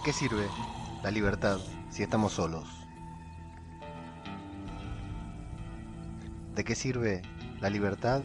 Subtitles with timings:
[0.00, 0.48] ¿De qué sirve
[1.02, 1.58] la libertad
[1.90, 2.66] si estamos solos?
[6.54, 7.20] ¿De qué sirve
[7.60, 8.22] la libertad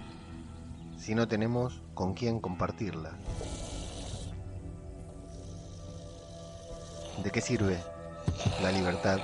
[0.98, 3.12] si no tenemos con quién compartirla?
[7.22, 7.84] ¿De qué sirve
[8.62, 9.20] la libertad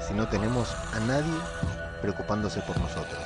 [0.00, 1.38] si no tenemos a nadie
[2.02, 3.22] preocupándose por nosotros?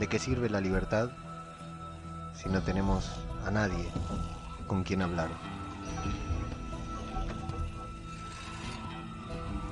[0.00, 1.10] ¿De qué sirve la libertad
[2.34, 3.08] si no tenemos
[3.48, 3.90] a nadie
[4.66, 5.30] con quien hablar?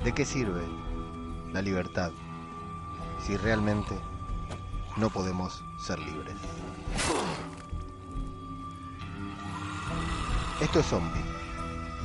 [0.03, 0.62] ¿De qué sirve
[1.53, 2.11] la libertad
[3.20, 3.95] si realmente
[4.97, 6.37] no podemos ser libres?
[10.62, 11.20] Esto es Zombie,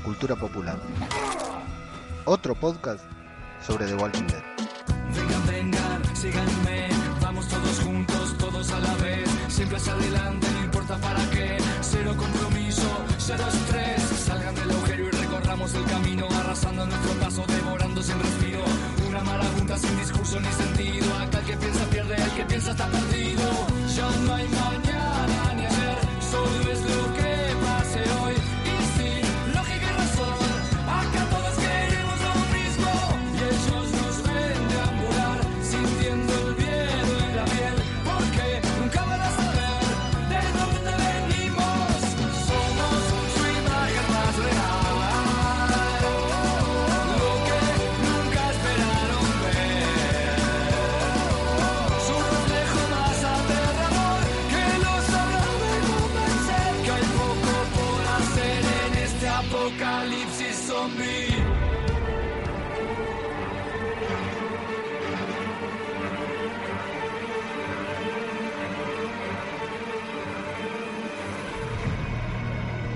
[0.04, 0.78] cultura popular.
[2.26, 3.06] Otro podcast
[3.66, 4.44] sobre The Walking Dead.
[7.40, 12.84] Todos juntos, todos a la vez, siempre hacia adelante, no importa para qué, cero compromiso,
[13.18, 18.64] cero estrés, salgan del agujero y recorramos el camino, arrasando nuestro paso, devorando sin respiro,
[19.08, 22.88] una marabunta sin discurso ni sentido, acá el que piensa pierde, el que piensa está
[22.88, 23.50] perdido,
[23.96, 25.98] ya no hay mañana ni ayer,
[26.32, 27.21] solo es lo que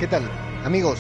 [0.06, 0.30] ¿Qué tal,
[0.64, 1.00] amigos?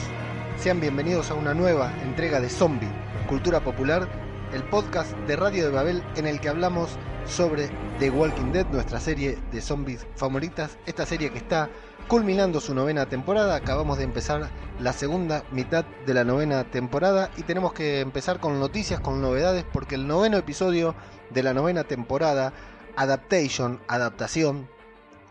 [0.57, 2.89] Sean bienvenidos a una nueva entrega de Zombie,
[3.29, 4.09] Cultura Popular,
[4.51, 6.89] el podcast de Radio de Babel en el que hablamos
[7.27, 11.69] sobre The Walking Dead, nuestra serie de zombies favoritas, esta serie que está
[12.07, 14.49] culminando su novena temporada, acabamos de empezar
[14.79, 19.65] la segunda mitad de la novena temporada y tenemos que empezar con noticias, con novedades,
[19.71, 20.95] porque el noveno episodio
[21.29, 22.53] de la novena temporada,
[22.95, 24.67] Adaptation, adaptación,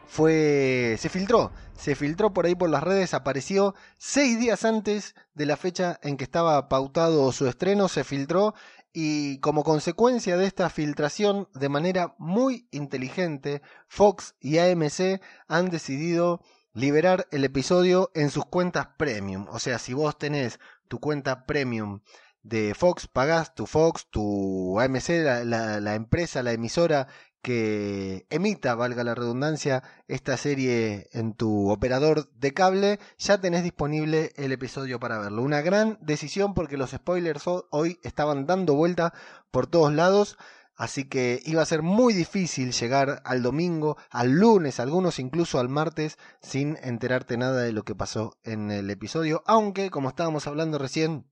[0.07, 5.47] fue se filtró, se filtró por ahí por las redes, apareció seis días antes de
[5.47, 8.55] la fecha en que estaba pautado su estreno, se filtró
[8.93, 16.41] y como consecuencia de esta filtración, de manera muy inteligente, Fox y AMC han decidido
[16.75, 19.47] liberar el episodio en sus cuentas premium.
[19.51, 22.01] O sea, si vos tenés tu cuenta premium
[22.43, 27.09] de Fox, pagás tu Fox, tu AMC, la, la- la empresa, la emisora
[27.45, 34.33] que emita, valga la redundancia, esta serie en tu operador de cable, ya tenés disponible
[34.37, 35.43] el episodio para verlo.
[35.43, 39.13] Una gran decisión porque los spoilers ho- hoy estaban dando vuelta
[39.51, 40.37] por todos lados.
[40.75, 45.69] Así que iba a ser muy difícil llegar al domingo, al lunes, algunos incluso al
[45.69, 49.45] martes, sin enterarte nada de lo que pasó en el episodio.
[49.47, 51.27] Aunque, como estábamos hablando recién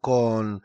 [0.00, 0.62] con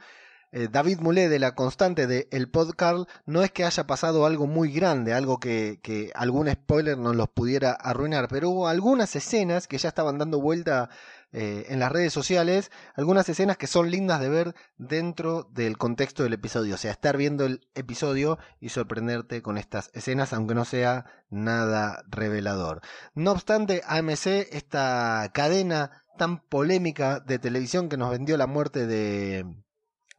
[0.52, 4.48] eh, David Mulé de la constante de El Podcast, no es que haya pasado algo
[4.48, 9.68] muy grande, algo que, que algún spoiler nos los pudiera arruinar, pero hubo algunas escenas
[9.68, 10.90] que ya estaban dando vuelta
[11.34, 16.24] eh, en las redes sociales, algunas escenas que son lindas de ver dentro del contexto
[16.24, 20.66] del episodio, o sea, estar viendo el episodio y sorprenderte con estas escenas, aunque no
[20.66, 22.82] sea nada revelador.
[23.14, 29.46] No obstante, AMC, esta cadena tan polémica de televisión que nos vendió la muerte de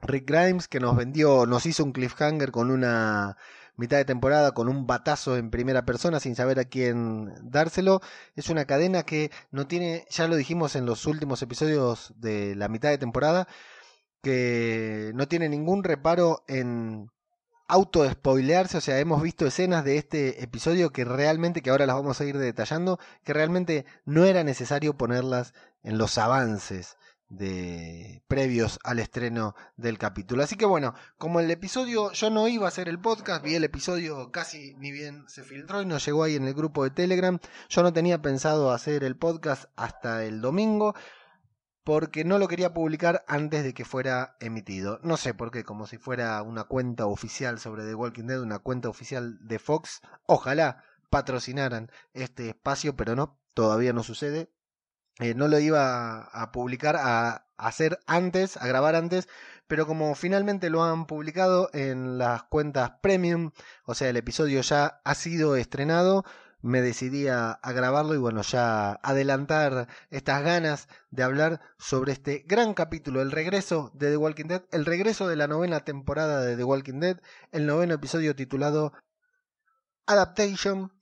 [0.02, 3.36] Rick Grimes, que nos vendió, nos hizo un cliffhanger con una
[3.76, 8.00] mitad de temporada con un batazo en primera persona sin saber a quién dárselo.
[8.36, 12.68] Es una cadena que no tiene, ya lo dijimos en los últimos episodios de la
[12.68, 13.48] mitad de temporada,
[14.22, 17.10] que no tiene ningún reparo en
[17.68, 21.96] auto spoilearse, o sea, hemos visto escenas de este episodio que realmente, que ahora las
[21.96, 26.98] vamos a ir detallando, que realmente no era necesario ponerlas en los avances
[27.32, 30.42] de previos al estreno del capítulo.
[30.42, 33.64] Así que bueno, como el episodio yo no iba a hacer el podcast, vi el
[33.64, 37.38] episodio casi ni bien se filtró y nos llegó ahí en el grupo de Telegram.
[37.70, 40.94] Yo no tenía pensado hacer el podcast hasta el domingo
[41.84, 45.00] porque no lo quería publicar antes de que fuera emitido.
[45.02, 48.58] No sé por qué, como si fuera una cuenta oficial sobre The Walking Dead, una
[48.58, 50.02] cuenta oficial de Fox.
[50.26, 54.50] Ojalá patrocinaran este espacio, pero no, todavía no sucede.
[55.22, 59.28] Eh, no lo iba a publicar, a hacer antes, a grabar antes,
[59.68, 63.52] pero como finalmente lo han publicado en las cuentas premium,
[63.84, 66.24] o sea, el episodio ya ha sido estrenado,
[66.60, 72.74] me decidí a, grabarlo y bueno, ya adelantar estas ganas de hablar sobre este gran
[72.74, 76.64] capítulo, el regreso de The Walking Dead, el regreso de la novena temporada de The
[76.64, 77.20] Walking Dead,
[77.52, 78.92] el noveno episodio titulado
[80.06, 80.92] Adaptation.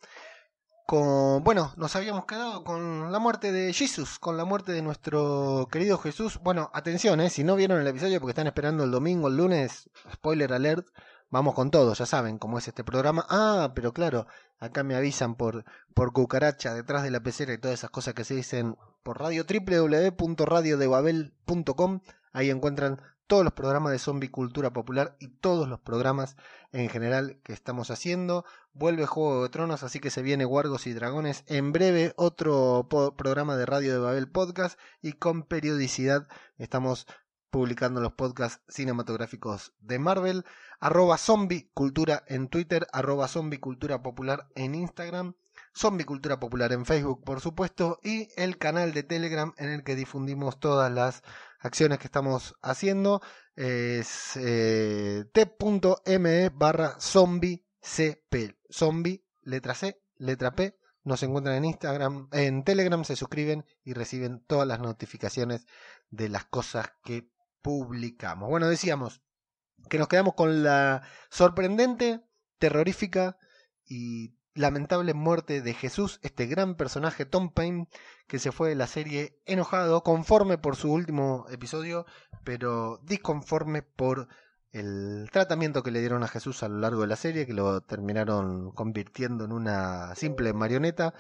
[0.91, 5.69] Con, bueno, nos habíamos quedado con la muerte de Jesús, con la muerte de nuestro
[5.71, 6.41] querido Jesús.
[6.43, 9.89] Bueno, atención, eh, si no vieron el episodio porque están esperando el domingo, el lunes,
[10.13, 10.89] spoiler alert,
[11.29, 13.25] Vamos con todo, ya saben cómo es este programa.
[13.29, 14.27] Ah, pero claro,
[14.59, 15.65] acá me avisan por,
[15.95, 19.45] por cucaracha detrás de la pecera y todas esas cosas que se dicen por radio
[19.49, 22.01] www.radiodebabel.com.
[22.33, 26.37] Ahí encuentran todos los programas de Zombie Cultura Popular y todos los programas
[26.73, 28.45] en general que estamos haciendo.
[28.73, 31.45] Vuelve Juego de Tronos, así que se viene Guargos y Dragones.
[31.47, 36.27] En breve otro programa de Radio de Babel Podcast y con periodicidad
[36.59, 37.07] estamos
[37.51, 40.45] publicando los podcasts cinematográficos de Marvel,
[40.81, 45.37] arroba zombie cultura en Twitter, arroba zombie cultura popular en Instagram,
[45.75, 49.95] zombie cultura popular en Facebook por supuesto y el canal de Telegram en el que
[49.95, 51.23] difundimos todas las
[51.61, 53.21] acciones que estamos haciendo.
[53.55, 58.57] Es eh, t.me barra zombie cp.
[58.71, 60.77] Zombie letra C letra P.
[61.03, 65.67] Nos encuentran en Instagram, en Telegram, se suscriben y reciben todas las notificaciones
[66.11, 67.31] de las cosas que
[67.63, 68.51] publicamos.
[68.51, 69.23] Bueno, decíamos
[69.89, 72.21] que nos quedamos con la sorprendente,
[72.59, 73.39] terrorífica
[73.87, 77.89] y lamentable muerte de Jesús, este gran personaje Tom Paine
[78.27, 82.07] que se fue de la serie enojado, conforme por su último episodio,
[82.45, 84.29] pero disconforme por
[84.73, 87.81] el tratamiento que le dieron a Jesús a lo largo de la serie, que lo
[87.81, 91.15] terminaron convirtiendo en una simple marioneta,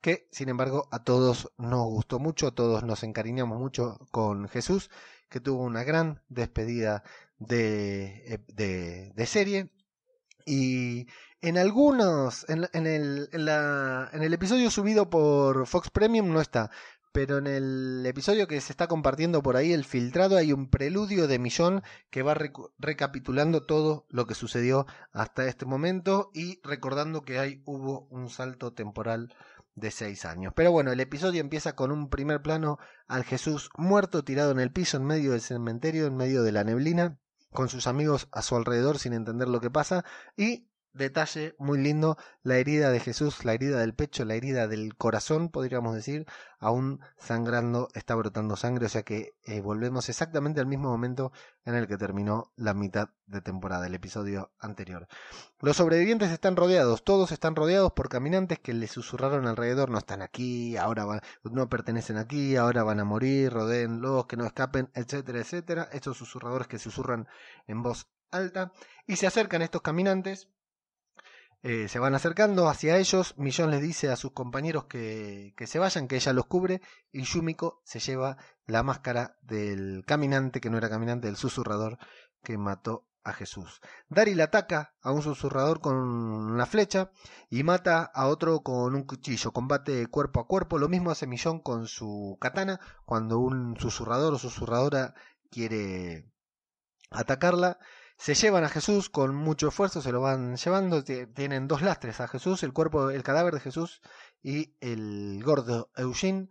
[0.00, 4.90] que sin embargo a todos nos gustó mucho, todos nos encariñamos mucho con Jesús
[5.28, 7.02] que tuvo una gran despedida
[7.38, 9.70] de, eh, de, de serie.
[10.44, 11.06] Y
[11.40, 16.40] en algunos, en, en, el, en, la, en el episodio subido por Fox Premium no
[16.40, 16.70] está,
[17.16, 21.26] pero en el episodio que se está compartiendo por ahí, el filtrado, hay un preludio
[21.26, 22.36] de Millón que va
[22.78, 28.74] recapitulando todo lo que sucedió hasta este momento y recordando que ahí hubo un salto
[28.74, 29.34] temporal
[29.74, 30.52] de seis años.
[30.54, 34.70] Pero bueno, el episodio empieza con un primer plano al Jesús muerto tirado en el
[34.70, 37.18] piso en medio del cementerio, en medio de la neblina,
[37.50, 40.04] con sus amigos a su alrededor sin entender lo que pasa
[40.36, 44.96] y detalle muy lindo, la herida de Jesús, la herida del pecho, la herida del
[44.96, 46.26] corazón, podríamos decir,
[46.58, 51.32] aún sangrando, está brotando sangre, o sea que eh, volvemos exactamente al mismo momento
[51.64, 55.06] en el que terminó la mitad de temporada, el episodio anterior.
[55.60, 60.22] Los sobrevivientes están rodeados, todos están rodeados por caminantes que les susurraron alrededor, no están
[60.22, 65.40] aquí, ahora van, no pertenecen aquí, ahora van a morir, rodeenlos, que no escapen, etcétera,
[65.40, 65.88] etcétera.
[65.92, 67.26] Estos susurradores que susurran
[67.66, 68.72] en voz alta
[69.06, 70.48] y se acercan estos caminantes
[71.62, 73.34] eh, se van acercando hacia ellos.
[73.36, 76.80] Millón les dice a sus compañeros que, que, se vayan, que ella los cubre.
[77.12, 78.36] Y Yumiko se lleva
[78.66, 81.98] la máscara del caminante, que no era caminante, del susurrador
[82.42, 83.80] que mató a Jesús.
[84.08, 87.10] Daryl ataca a un susurrador con una flecha
[87.50, 89.52] y mata a otro con un cuchillo.
[89.52, 90.78] Combate cuerpo a cuerpo.
[90.78, 95.14] Lo mismo hace Millón con su katana cuando un susurrador o susurradora
[95.50, 96.30] quiere
[97.10, 97.78] atacarla.
[98.16, 102.28] Se llevan a Jesús con mucho esfuerzo, se lo van llevando, tienen dos lastres a
[102.28, 104.00] Jesús, el cuerpo, el cadáver de Jesús
[104.42, 106.48] y el gordo Eugene.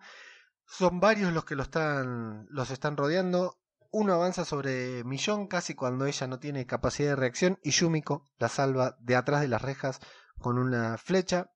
[0.66, 3.58] Son varios los que están, los están rodeando.
[3.92, 8.50] Uno avanza sobre Millón casi cuando ella no tiene capacidad de reacción y Yumiko la
[8.50, 10.00] salva de atrás de las rejas
[10.40, 11.52] con una flecha.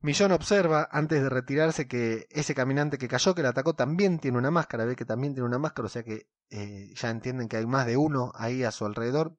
[0.00, 4.38] Millón observa antes de retirarse que ese caminante que cayó, que le atacó, también tiene
[4.38, 7.56] una máscara, ve que también tiene una máscara, o sea que eh, ya entienden que
[7.56, 9.36] hay más de uno ahí a su alrededor.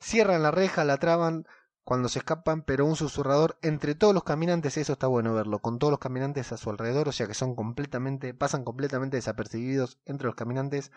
[0.00, 1.46] Cierran la reja, la traban
[1.84, 5.78] cuando se escapan, pero un susurrador entre todos los caminantes, eso está bueno verlo, con
[5.78, 10.26] todos los caminantes a su alrededor, o sea que son completamente, pasan completamente desapercibidos entre
[10.26, 10.92] los caminantes,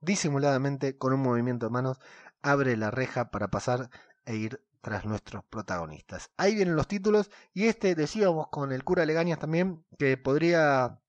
[0.00, 1.98] disimuladamente, con un movimiento de manos,
[2.42, 3.90] abre la reja para pasar
[4.24, 6.30] e ir tras nuestros protagonistas.
[6.36, 11.00] Ahí vienen los títulos, y este decíamos con el cura Legañas también, que podría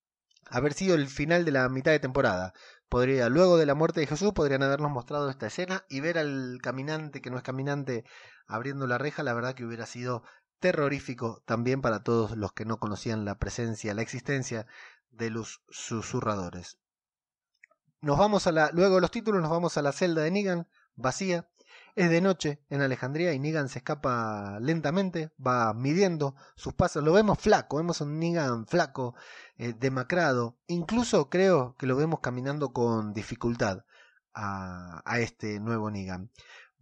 [0.50, 2.54] haber sido el final de la mitad de temporada.
[2.90, 6.60] Podría, luego de la muerte de Jesús, podrían habernos mostrado esta escena y ver al
[6.62, 8.06] caminante que no es caminante
[8.48, 10.24] abriendo la reja, la verdad que hubiera sido
[10.60, 14.68] terrorífico también para todos los que no conocían la presencia, la existencia
[15.12, 16.80] de los susurradores.
[18.00, 20.68] Nos vamos a la, luego de los títulos nos vamos a la celda de Negan,
[20.96, 21.50] vacía,
[21.98, 27.04] es de noche en Alejandría y Negan se escapa lentamente, va midiendo sus pasos.
[27.04, 29.16] Lo vemos flaco, vemos un Negan flaco,
[29.58, 30.60] eh, demacrado.
[30.68, 33.84] Incluso creo que lo vemos caminando con dificultad
[34.36, 36.30] a, a este nuevo Negan.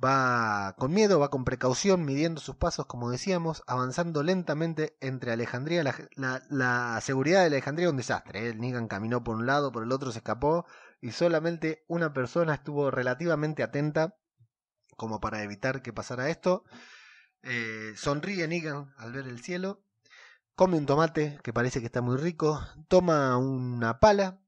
[0.03, 5.81] Va con miedo, va con precaución, midiendo sus pasos, como decíamos, avanzando lentamente entre Alejandría.
[6.17, 8.49] La, seguridad de Alejandría es un desastre.
[8.49, 8.53] ¿eh?
[8.53, 10.65] Negan caminó por un lado, por el otro se escapó
[10.99, 14.17] y solamente una persona estuvo relativamente atenta
[14.95, 16.63] como para evitar que pasara esto.
[17.43, 19.81] Eh, sonríe Negan al ver el cielo,
[20.55, 24.39] come un tomate que parece que está muy rico, toma una pala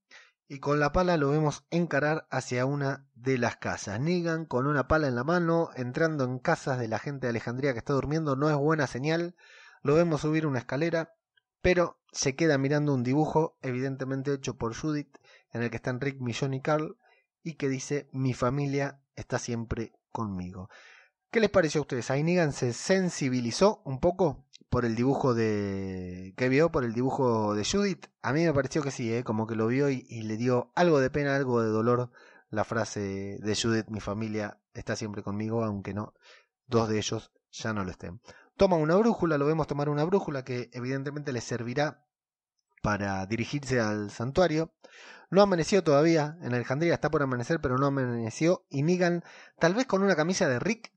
[0.47, 3.99] y con la pala lo vemos encarar hacia una de las casas.
[3.99, 7.73] Negan con una pala en la mano, entrando en casas de la gente de Alejandría
[7.73, 9.35] que está durmiendo, no es buena señal.
[9.83, 11.13] Lo vemos subir una escalera,
[11.61, 15.17] pero se queda mirando un dibujo, evidentemente hecho por Judith,
[15.51, 16.97] en el que están Rick, Millón y Carl,
[17.43, 19.96] y que dice: Mi familia está siempre
[21.31, 22.09] ¿Qué les pareció a ustedes?
[22.09, 26.33] Ahí Negan se sensibilizó un poco por el dibujo de.
[26.37, 28.07] que vio por el dibujo de Judith.
[28.21, 29.23] A mí me pareció que sí, ¿eh?
[29.23, 32.11] como que lo vio y, y le dio algo de pena, algo de dolor
[32.49, 36.13] la frase de Judith: Mi familia está siempre conmigo, aunque no,
[36.67, 38.21] dos de ellos ya no lo estén.
[38.55, 42.05] Toma una brújula, lo vemos tomar una brújula que evidentemente le servirá
[42.81, 44.73] para dirigirse al santuario.
[45.29, 48.65] No amaneció todavía en Alejandría, está por amanecer, pero no amaneció.
[48.69, 49.23] Y Negan,
[49.59, 50.91] tal vez con una camisa de Rick,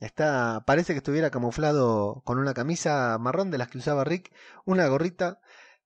[0.00, 4.32] Está, parece que estuviera camuflado con una camisa marrón de las que usaba Rick,
[4.64, 5.40] una gorrita,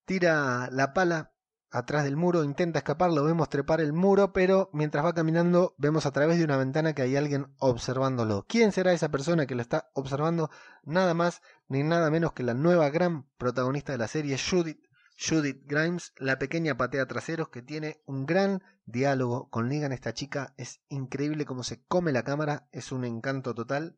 [0.04, 1.32] tira la pala
[1.73, 6.06] atrás del muro, intenta escapar, lo vemos trepar el muro, pero mientras va caminando vemos
[6.06, 8.46] a través de una ventana que hay alguien observándolo.
[8.49, 10.49] ¿Quién será esa persona que lo está observando?
[10.84, 14.78] Nada más ni nada menos que la nueva gran protagonista de la serie, Judith.
[15.16, 19.92] Judith Grimes, la pequeña patea traseros que tiene un gran diálogo con Negan.
[19.92, 23.97] Esta chica es increíble como se come la cámara, es un encanto total.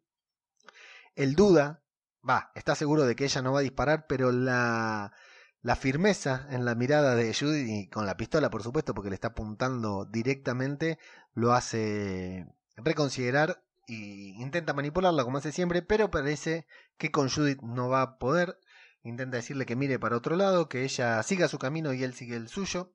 [1.14, 1.82] Él duda,
[2.28, 5.12] va, está seguro de que ella no va a disparar, pero la,
[5.62, 9.14] la firmeza en la mirada de Judy, y con la pistola por supuesto, porque le
[9.14, 10.98] está apuntando directamente,
[11.34, 12.46] lo hace
[12.76, 16.66] reconsiderar y intenta manipularla como hace siempre, pero parece
[16.98, 18.58] que con Judith no va a poder.
[19.06, 22.36] Intenta decirle que mire para otro lado, que ella siga su camino y él sigue
[22.36, 22.92] el suyo.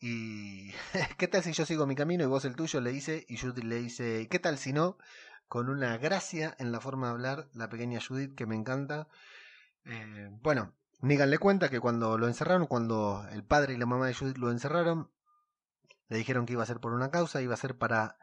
[0.00, 0.72] Y
[1.18, 2.80] ¿qué tal si yo sigo mi camino y vos el tuyo?
[2.80, 4.98] Le dice, y Judith le dice, ¿qué tal si no?
[5.50, 9.08] con una gracia en la forma de hablar, la pequeña Judith, que me encanta.
[9.84, 14.06] Eh, bueno, Negan le cuenta que cuando lo encerraron, cuando el padre y la mamá
[14.06, 15.10] de Judith lo encerraron,
[16.08, 18.16] le dijeron que iba a ser por una causa, iba a ser para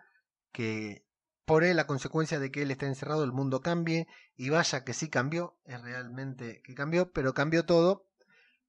[0.54, 1.06] que
[1.48, 4.94] por él, la consecuencia de que él esté encerrado, el mundo cambie, y vaya que
[4.94, 8.06] sí cambió, es realmente que cambió, pero cambió todo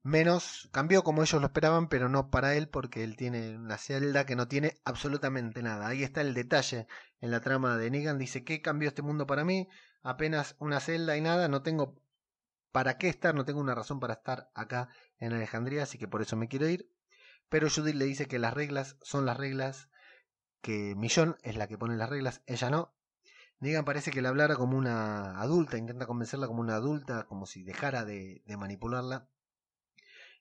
[0.05, 4.25] menos, cambió como ellos lo esperaban, pero no para él porque él tiene una celda
[4.27, 5.89] que no tiene absolutamente nada.
[5.89, 6.87] Ahí está el detalle
[7.21, 9.69] en la trama de Negan, dice, ¿qué cambió este mundo para mí?
[10.05, 12.01] Apenas una celda y nada, no tengo
[12.71, 16.23] para qué estar, no tengo una razón para estar acá en Alejandría, así que por
[16.23, 16.89] eso me quiero ir.
[17.49, 19.89] Pero Judith le dice que las reglas son las reglas,
[20.61, 22.95] que Millón es la que pone las reglas, ella no.
[23.61, 27.65] Negan parece que le hablara como una adulta, intenta convencerla como una adulta, como si
[27.65, 29.29] dejara de, manipularla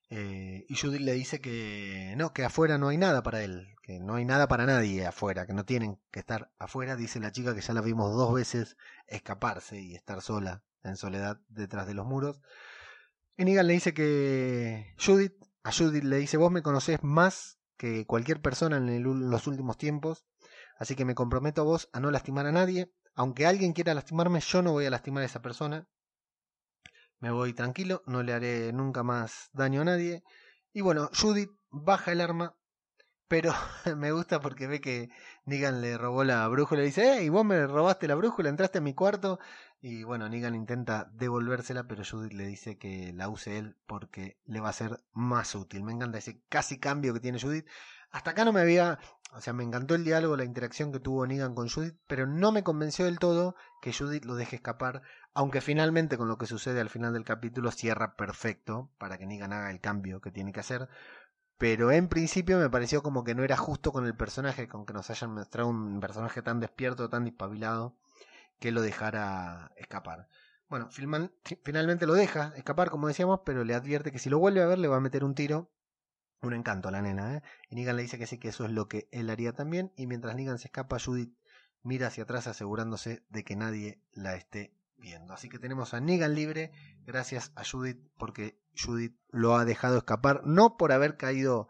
[0.09, 3.99] eh, y Judith le dice que no, que afuera no hay nada para él, que
[3.99, 6.95] no hay nada para nadie afuera, que no tienen que estar afuera.
[6.95, 11.41] Dice la chica que ya la vimos dos veces escaparse y estar sola, en soledad,
[11.49, 12.39] detrás de los muros.
[13.35, 15.33] Y Negan le dice que Judith,
[15.63, 20.25] a Judith le dice, vos me conocés más que cualquier persona en, los últimos tiempos,
[20.77, 22.91] así que me comprometo a vos a no lastimar a nadie.
[23.15, 25.87] Aunque alguien quiera lastimarme, yo no voy a lastimar a esa persona
[27.19, 30.23] me voy tranquilo, no le haré nunca más daño a nadie.
[30.73, 32.55] Y bueno, Judith baja el arma,
[33.27, 33.53] pero
[33.97, 35.09] me gusta porque ve que
[35.47, 38.83] Negan le robó la brújula y dice, ¡Ey, vos me robaste la brújula, entraste en
[38.83, 39.39] mi cuarto!
[39.79, 44.59] Y bueno, Negan intenta devolvérsela, pero Judith le dice que la use él porque le
[44.59, 45.83] va a ser más útil.
[45.83, 47.65] Me encanta ese casi cambio que tiene Judith.
[48.11, 48.99] Hasta acá no me había,
[49.31, 52.51] o sea, me encantó el diálogo, la interacción que tuvo Negan con Judith, pero no
[52.51, 55.01] me convenció del todo que Judith lo deje escapar,
[55.33, 59.53] aunque finalmente con lo que sucede al final del capítulo cierra perfecto para que Negan
[59.53, 60.89] haga el cambio que tiene que hacer.
[61.57, 64.93] Pero en principio me pareció como que no era justo con el personaje, con que
[64.93, 67.95] nos hayan mostrado un personaje tan despierto, tan dispabilado,
[68.59, 70.29] que lo dejara escapar.
[70.69, 74.65] Bueno, finalmente lo deja escapar, como decíamos, pero le advierte que si lo vuelve a
[74.67, 75.71] ver le va a meter un tiro
[76.41, 77.43] un encanto a la nena, ¿eh?
[77.69, 79.91] Y Negan le dice que sí, que eso es lo que él haría también.
[79.95, 81.35] Y mientras Negan se escapa, Judith
[81.81, 84.76] mira hacia atrás asegurándose de que nadie la esté
[85.29, 86.71] Así que tenemos a Negan libre
[87.05, 91.67] gracias a Judith porque Judith lo ha dejado escapar, no por haber caído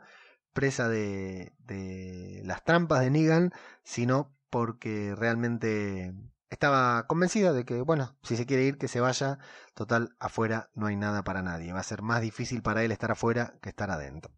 [0.53, 3.51] presa de, de las trampas de Negan,
[3.84, 6.13] sino porque realmente
[6.50, 9.39] estaba convencida de que, bueno, si se quiere ir, que se vaya.
[9.74, 11.74] Total, afuera no hay nada para nadie.
[11.74, 14.34] Va a ser más difícil para él estar afuera que estar adentro.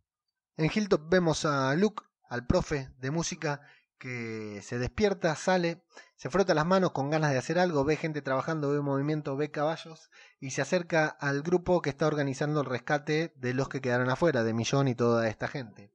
[0.57, 3.61] En Hilltop vemos a Luke, al profe de música,
[3.99, 5.83] que se despierta, sale,
[6.15, 9.51] se frota las manos con ganas de hacer algo, ve gente trabajando, ve movimiento, ve
[9.51, 14.09] caballos y se acerca al grupo que está organizando el rescate de los que quedaron
[14.09, 15.91] afuera, de Millón y toda esta gente.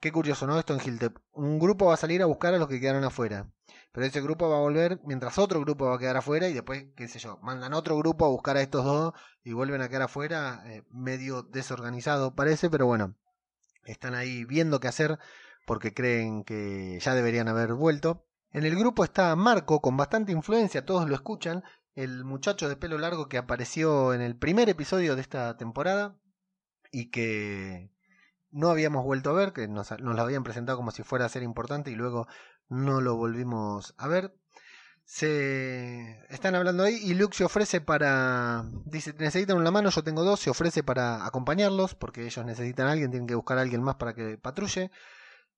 [0.00, 0.58] Qué curioso, ¿no?
[0.58, 1.16] Esto en Hiltep.
[1.32, 3.52] Un grupo va a salir a buscar a los que quedaron afuera.
[3.92, 6.86] Pero ese grupo va a volver mientras otro grupo va a quedar afuera y después,
[6.96, 9.12] qué sé yo, mandan otro grupo a buscar a estos dos
[9.44, 10.62] y vuelven a quedar afuera.
[10.66, 13.14] Eh, medio desorganizado parece, pero bueno,
[13.84, 15.18] están ahí viendo qué hacer
[15.66, 18.24] porque creen que ya deberían haber vuelto.
[18.50, 21.62] En el grupo está Marco con bastante influencia, todos lo escuchan,
[21.94, 26.16] el muchacho de pelo largo que apareció en el primer episodio de esta temporada
[26.90, 27.90] y que
[28.50, 31.30] no habíamos vuelto a ver, que nos, nos lo habían presentado como si fuera a
[31.30, 32.26] ser importante y luego
[32.68, 34.34] no lo volvimos a ver.
[35.04, 38.64] Se están hablando ahí y Luke se ofrece para.
[38.84, 40.40] Dice: Necesitan una mano, yo tengo dos.
[40.40, 43.96] Se ofrece para acompañarlos porque ellos necesitan a alguien, tienen que buscar a alguien más
[43.96, 44.90] para que patrulle.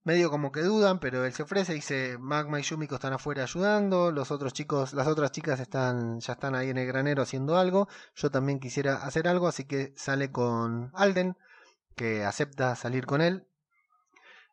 [0.05, 1.73] Medio como que dudan, pero él se ofrece.
[1.75, 4.13] Dice: Magma y Yumiko están afuera ayudando.
[4.13, 7.89] Los otros chicos, las otras chicas están ya están ahí en el granero haciendo algo.
[8.15, 11.37] Yo también quisiera hacer algo, así que sale con Alden
[11.97, 13.47] que acepta salir con él.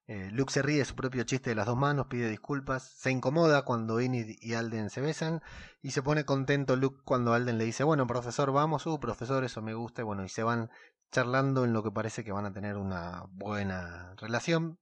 [0.08, 3.12] Eh, Luke se ríe de su propio chiste de las dos manos, pide disculpas, se
[3.12, 5.42] incomoda cuando Enid y Alden se besan
[5.82, 9.62] y se pone contento Luke cuando Alden le dice, bueno, profesor, vamos, uh, profesor, eso
[9.62, 10.70] me gusta, y bueno, y se van
[11.12, 14.80] charlando en lo que parece que van a tener una buena relación.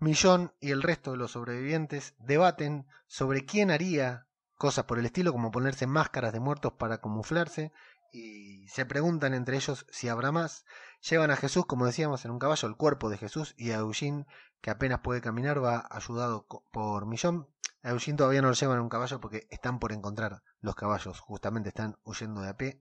[0.00, 5.32] Millón y el resto de los sobrevivientes debaten sobre quién haría cosas por el estilo
[5.32, 7.72] como ponerse máscaras de muertos para camuflarse
[8.12, 10.64] y se preguntan entre ellos si habrá más.
[11.08, 14.26] Llevan a Jesús, como decíamos, en un caballo, el cuerpo de Jesús, y a Eugene,
[14.60, 17.48] que apenas puede caminar, va ayudado por Millón.
[17.82, 21.18] A Eugene todavía no lo llevan en un caballo porque están por encontrar los caballos,
[21.20, 22.80] justamente están huyendo de a pie.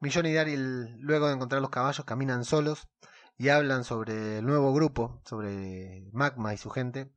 [0.00, 2.88] Millón y Daryl, luego de encontrar los caballos, caminan solos
[3.38, 7.10] y hablan sobre el nuevo grupo, sobre Magma y su gente.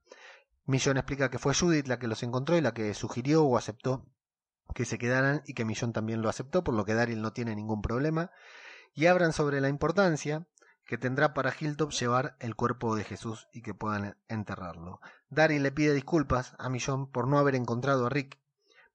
[0.66, 4.06] Millón explica que fue Judith la que los encontró y la que sugirió o aceptó
[4.74, 7.56] que se quedaran y que Millón también lo aceptó, por lo que Daryl no tiene
[7.56, 8.32] ningún problema,
[8.94, 10.48] y hablan sobre la importancia
[10.86, 15.00] que tendrá para Hilltop llevar el cuerpo de Jesús y que puedan enterrarlo.
[15.30, 18.40] Daryl le pide disculpas a Millón por no haber encontrado a Rick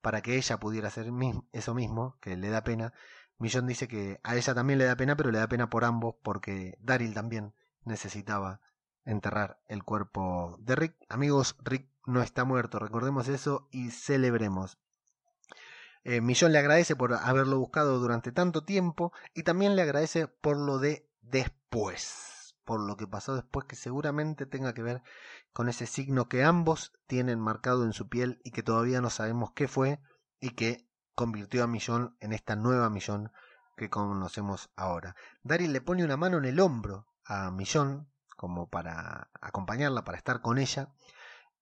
[0.00, 1.10] para que ella pudiera hacer
[1.52, 2.92] eso mismo, que le da pena.
[3.38, 6.14] Millón dice que a ella también le da pena, pero le da pena por ambos
[6.22, 8.60] porque Daryl también necesitaba
[9.04, 10.96] enterrar el cuerpo de Rick.
[11.08, 14.78] Amigos, Rick no está muerto, recordemos eso y celebremos.
[16.04, 20.56] Eh, Millón le agradece por haberlo buscado durante tanto tiempo y también le agradece por
[20.56, 25.02] lo de después, por lo que pasó después que seguramente tenga que ver
[25.52, 29.50] con ese signo que ambos tienen marcado en su piel y que todavía no sabemos
[29.52, 30.00] qué fue
[30.38, 30.85] y que
[31.16, 33.32] convirtió a Millón en esta nueva Millón
[33.76, 35.16] que conocemos ahora.
[35.42, 40.40] Daryl le pone una mano en el hombro a Millón como para acompañarla, para estar
[40.40, 40.90] con ella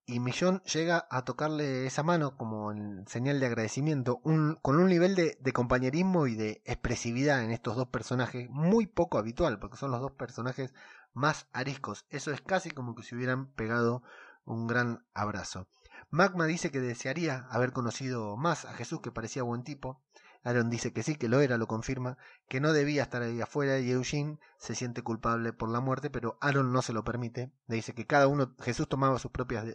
[0.06, 5.14] y Millón llega a tocarle esa mano como en señal de agradecimiento, con un nivel
[5.14, 9.90] de, de, compañerismo y de expresividad en estos dos personajes muy poco habitual, porque son
[9.90, 10.74] los dos personajes
[11.14, 12.04] más ariscos.
[12.10, 14.02] Eso es casi como que se hubieran pegado
[14.44, 15.68] un gran abrazo.
[16.14, 20.00] Magma dice que desearía haber conocido más a Jesús, que parecía buen tipo,
[20.44, 23.81] Aaron dice que sí, que lo era, lo confirma, que no debía estar ahí afuera
[23.81, 27.50] y Eugene se siente culpable por la muerte, pero Aaron no se lo permite.
[27.66, 29.66] Le dice que cada uno, Jesús tomaba sus propias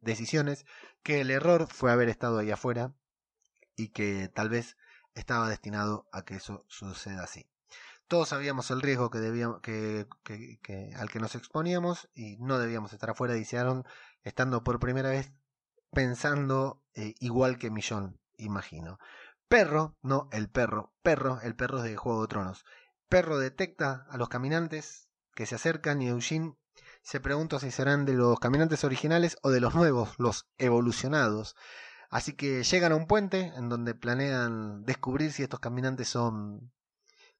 [0.00, 0.66] decisiones,
[1.04, 2.92] que el error fue haber estado ahí afuera
[3.76, 4.76] y que tal vez
[5.14, 7.48] estaba destinado a que eso suceda así.
[8.08, 12.92] Todos sabíamos el riesgo que debíamos, que, que, al que nos exponíamos y no debíamos
[12.92, 13.84] estar afuera, dice Aaron,
[14.24, 15.32] estando por primera vez
[15.94, 18.98] pensando eh, igual que Millón, imagino.
[19.48, 22.64] Perro, no el perro, perro, el perro de Juego de Tronos.
[23.08, 26.56] Perro detecta a los caminantes que se acercan y Eugene
[27.02, 31.54] se pregunta si serán de los caminantes originales o de los nuevos, los evolucionados.
[32.10, 36.72] Así que llegan a un puente en donde planean descubrir si estos caminantes son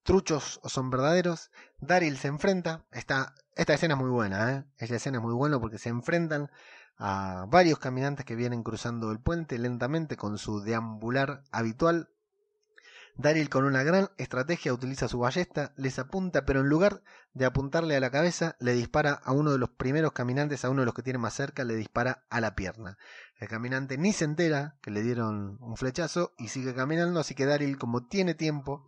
[0.03, 1.51] truchos o son verdaderos.
[1.79, 2.85] Daryl se enfrenta.
[2.93, 4.65] Esta, esta escena es muy buena, ¿eh?
[4.77, 6.51] Esta escena es muy buena porque se enfrentan
[6.97, 12.11] a varios caminantes que vienen cruzando el puente lentamente con su deambular habitual.
[13.17, 17.03] Daryl con una gran estrategia utiliza su ballesta, les apunta, pero en lugar
[17.33, 20.83] de apuntarle a la cabeza, le dispara a uno de los primeros caminantes, a uno
[20.83, 22.99] de los que tiene más cerca, le dispara a la pierna.
[23.39, 27.47] El caminante ni se entera que le dieron un flechazo y sigue caminando, así que
[27.47, 28.85] Daryl, como tiene tiempo,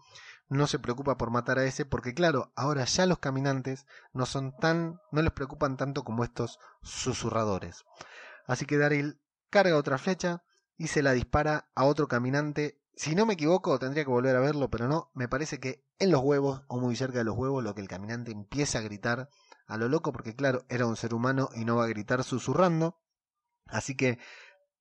[0.48, 4.56] no se preocupa por matar a ese porque claro, ahora ya los caminantes no son
[4.56, 7.84] tan, no les preocupan tanto como estos susurradores.
[8.46, 10.42] Así que Daryl carga otra flecha
[10.76, 12.80] y se la dispara a otro caminante.
[12.94, 16.10] Si no me equivoco, tendría que volver a verlo, pero no, me parece que en
[16.10, 19.28] los huevos o muy cerca de los huevos lo que el caminante empieza a gritar
[19.66, 23.00] a lo loco porque claro, era un ser humano y no va a gritar susurrando.
[23.66, 24.18] Así que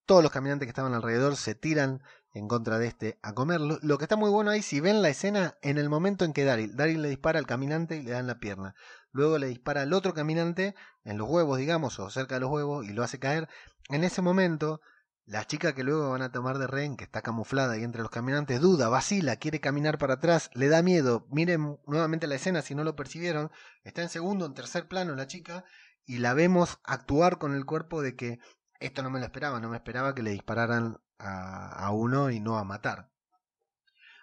[0.05, 2.03] todos los caminantes que estaban alrededor se tiran
[2.35, 3.79] en contra de este a comerlo.
[3.81, 6.43] Lo que está muy bueno ahí, si ven la escena, en el momento en que
[6.43, 8.75] Daryl, Daryl le dispara al caminante y le dan la pierna.
[9.11, 12.85] Luego le dispara al otro caminante en los huevos, digamos, o cerca de los huevos,
[12.85, 13.47] y lo hace caer.
[13.87, 14.81] En ese momento,
[15.25, 18.11] la chica que luego van a tomar de rehén, que está camuflada ahí entre los
[18.11, 21.25] caminantes, duda, vacila, quiere caminar para atrás, le da miedo.
[21.31, 23.49] Miren nuevamente la escena si no lo percibieron.
[23.85, 25.63] Está en segundo, en tercer plano la chica,
[26.05, 28.39] y la vemos actuar con el cuerpo de que
[28.81, 32.57] esto no me lo esperaba, no me esperaba que le dispararan a, uno y no
[32.57, 33.11] a matar.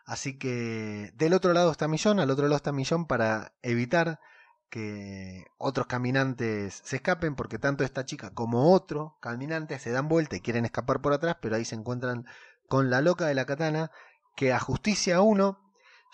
[0.04, 4.20] Así que del otro lado está Millón, al otro lado está Millón para evitar
[4.68, 10.36] que otros caminantes se escapen, porque tanto esta chica como otro caminante se dan vuelta
[10.36, 12.26] y quieren escapar por atrás, pero ahí se encuentran
[12.68, 13.90] con la loca de la katana
[14.34, 15.60] que ajusticia a uno,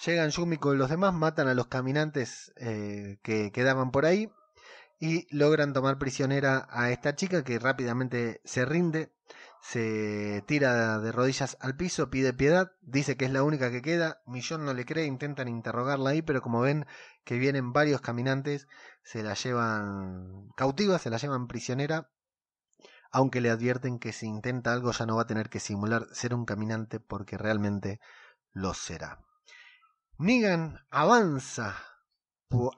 [0.04, 4.30] llegan Yumi con los demás, matan a los caminantes eh, que quedaban por ahí
[5.00, 9.12] y logran tomar prisionera a esta chica que rápidamente se rinde,
[9.60, 14.22] se tira de rodillas al piso, pide piedad, dice que es la única que queda,
[14.26, 16.86] Millón no le cree, intentan interrogarla ahí, pero como ven
[17.24, 18.68] que vienen varios caminantes,
[19.02, 22.10] se la llevan cautiva, se la llevan prisionera,
[23.10, 26.34] aunque le advierten que si intenta algo ya no va a tener que simular ser
[26.34, 28.00] un caminante porque realmente
[28.52, 29.20] lo será.
[30.18, 31.76] Negan avanza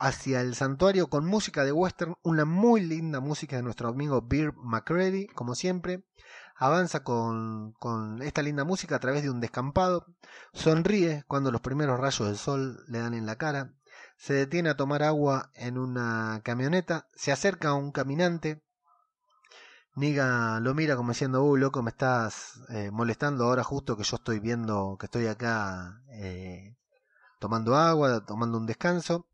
[0.00, 4.52] hacia el santuario con música de western, una muy linda música de nuestro amigo Beer
[4.56, 6.04] McCready, como siempre.
[6.62, 10.04] Avanza con, con esta linda música a través de un descampado,
[10.52, 13.72] sonríe cuando los primeros rayos del sol le dan en la cara,
[14.18, 18.62] se detiene a tomar agua en una camioneta, se acerca a un caminante,
[19.96, 24.16] Niga lo mira como diciendo, uh, loco, me estás eh, molestando ahora justo que yo
[24.16, 26.76] estoy viendo que estoy acá eh,
[27.38, 29.26] tomando agua, tomando un descanso.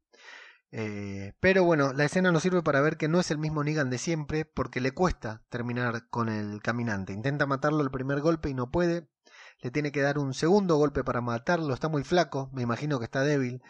[0.78, 3.88] Eh, pero bueno, la escena nos sirve para ver que no es el mismo Negan
[3.88, 7.14] de siempre, porque le cuesta terminar con el caminante.
[7.14, 9.08] Intenta matarlo el primer golpe y no puede.
[9.62, 11.72] Le tiene que dar un segundo golpe para matarlo.
[11.72, 13.62] Está muy flaco, me imagino que está débil.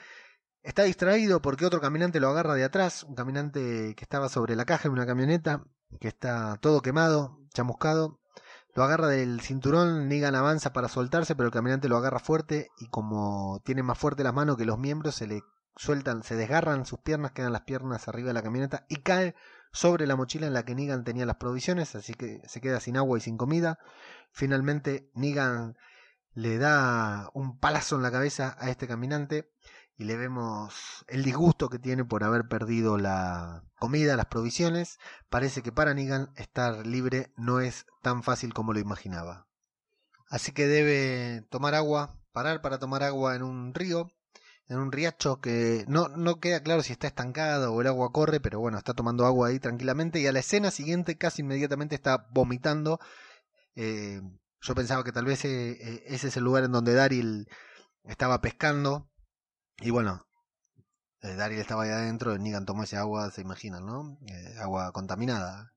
[0.64, 4.64] Está distraído porque otro caminante lo agarra de atrás, un caminante que estaba sobre la
[4.64, 5.62] caja en una camioneta,
[6.00, 8.18] que está todo quemado, chamuscado.
[8.74, 12.88] Lo agarra del cinturón, Negan avanza para soltarse, pero el caminante lo agarra fuerte y
[12.88, 15.42] como tiene más fuerte las manos que los miembros, se le
[15.76, 19.34] sueltan, se desgarran sus piernas, quedan las piernas arriba de la camioneta y cae
[19.72, 22.96] sobre la mochila en la que Negan tenía las provisiones, así que se queda sin
[22.96, 23.78] agua y sin comida.
[24.30, 25.76] Finalmente Negan
[26.32, 29.52] le da un palazo en la cabeza a este caminante
[29.98, 34.98] y le vemos el disgusto que tiene por haber perdido la comida, las provisiones.
[35.28, 39.46] Parece que para Negan estar libre no es tan fácil como lo imaginaba.
[40.28, 44.10] Así que debe tomar agua, parar para tomar agua en un río
[44.68, 48.40] en un riacho que no, no queda claro si está estancado o el agua corre,
[48.40, 52.26] pero bueno, está tomando agua ahí tranquilamente y a la escena siguiente casi inmediatamente está
[52.32, 52.98] vomitando.
[53.76, 54.20] Eh,
[54.60, 57.48] yo pensaba que tal vez eh, eh, ese es el lugar en donde Daryl
[58.04, 59.08] estaba pescando
[59.80, 60.25] y bueno,
[61.34, 64.18] Daryl estaba ahí adentro, Negan tomó ese agua, se imaginan, ¿no?
[64.60, 65.72] agua contaminada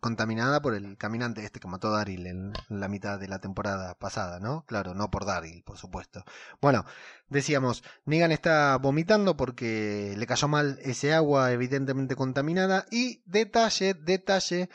[0.00, 3.94] contaminada por el caminante este que mató a Daryl en la mitad de la temporada
[3.94, 4.64] pasada, ¿no?
[4.66, 6.24] Claro, no por Daryl, por supuesto.
[6.60, 6.84] Bueno,
[7.28, 14.68] decíamos, Negan está vomitando porque le cayó mal ese agua evidentemente contaminada y detalle, detalle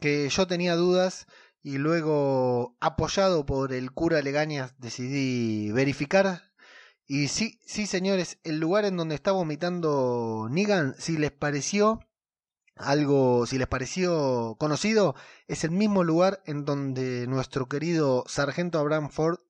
[0.00, 1.26] que yo tenía dudas
[1.62, 6.49] y luego apoyado por el cura Legañas decidí verificar
[7.12, 11.98] y sí, sí señores, el lugar en donde está vomitando Negan, si les pareció
[12.76, 15.16] algo, si les pareció conocido,
[15.48, 19.40] es el mismo lugar en donde nuestro querido sargento Abraham Ford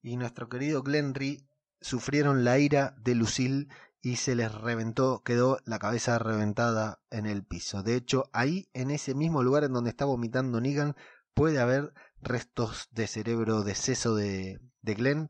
[0.00, 1.48] y nuestro querido Glenry
[1.80, 3.66] sufrieron la ira de Lucille
[4.00, 7.82] y se les reventó, quedó la cabeza reventada en el piso.
[7.82, 10.94] De hecho, ahí, en ese mismo lugar en donde está vomitando Negan,
[11.34, 11.92] puede haber
[12.22, 15.28] restos de cerebro de seso de, de Glenn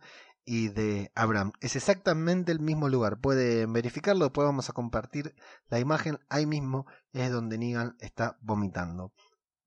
[0.50, 1.52] y de Abraham.
[1.60, 3.20] Es exactamente el mismo lugar.
[3.20, 5.36] Pueden verificarlo, después vamos a compartir
[5.68, 6.18] la imagen.
[6.28, 9.14] Ahí mismo es donde Negan está vomitando.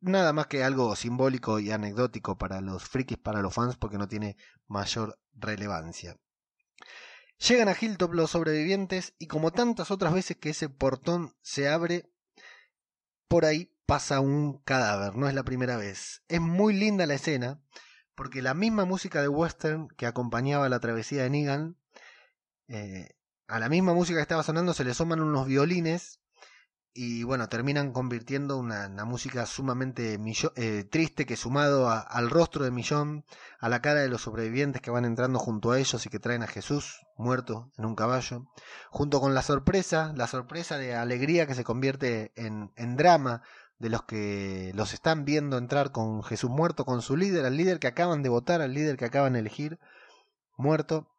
[0.01, 4.09] Nada más que algo simbólico y anecdótico para los frikis, para los fans, porque no
[4.09, 4.35] tiene
[4.67, 6.17] mayor relevancia.
[7.47, 12.11] Llegan a Hilltop los sobrevivientes y como tantas otras veces que ese portón se abre,
[13.29, 16.23] por ahí pasa un cadáver, no es la primera vez.
[16.27, 17.61] Es muy linda la escena
[18.15, 21.77] porque la misma música de western que acompañaba la travesía de Negan,
[22.67, 23.15] eh,
[23.47, 26.19] a la misma música que estaba sonando se le suman unos violines
[26.95, 30.19] y bueno, terminan convirtiendo una, música sumamente
[30.55, 33.25] eh, triste que sumado al rostro de Millón,
[33.59, 36.43] a la cara de los sobrevivientes que van entrando junto a ellos y que traen
[36.43, 38.45] a Jesús muerto en un caballo,
[38.91, 43.41] junto con la sorpresa, la sorpresa de alegría que se convierte en, en drama
[43.83, 47.79] de los que los están viendo entrar con Jesús muerto, con su líder, al líder
[47.79, 49.77] que acaban de votar, al líder que acaban de elegir,
[50.55, 51.09] muerto,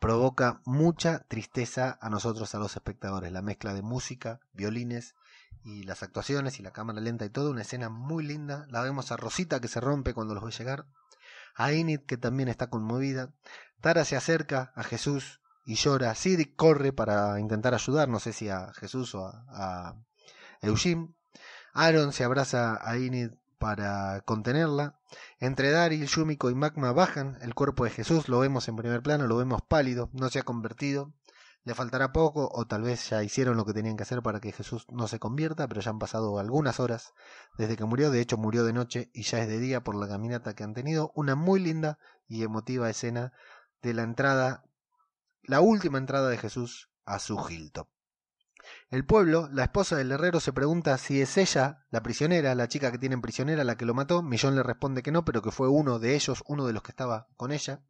[0.00, 3.32] provoca mucha tristeza a nosotros, a los espectadores.
[3.32, 5.14] La mezcla de música, violines
[5.64, 8.66] y las actuaciones y la cámara lenta y todo, una escena muy linda.
[8.68, 10.84] La vemos a Rosita que se rompe cuando los ve llegar,
[11.54, 13.32] a Inid que también está conmovida.
[13.80, 16.14] Tara se acerca a Jesús y llora.
[16.14, 19.96] Sidic corre para intentar ayudar, no sé si a Jesús o a, a
[20.60, 21.14] Eugene.
[21.74, 25.00] Aaron se abraza a Inid para contenerla.
[25.40, 27.36] Entre Daryl, Yumiko y Magma bajan.
[27.42, 30.44] El cuerpo de Jesús lo vemos en primer plano, lo vemos pálido, no se ha
[30.44, 31.12] convertido.
[31.64, 34.52] Le faltará poco, o tal vez ya hicieron lo que tenían que hacer para que
[34.52, 37.12] Jesús no se convierta, pero ya han pasado algunas horas
[37.58, 38.12] desde que murió.
[38.12, 40.74] De hecho, murió de noche y ya es de día por la caminata que han
[40.74, 41.10] tenido.
[41.16, 43.32] Una muy linda y emotiva escena
[43.82, 44.64] de la entrada,
[45.42, 47.88] la última entrada de Jesús a su Hilltop.
[48.94, 52.92] El pueblo, la esposa del herrero se pregunta si es ella, la prisionera, la chica
[52.92, 54.22] que tienen prisionera, la que lo mató.
[54.22, 56.92] Millón le responde que no, pero que fue uno de ellos, uno de los que
[56.92, 57.82] estaba con ella.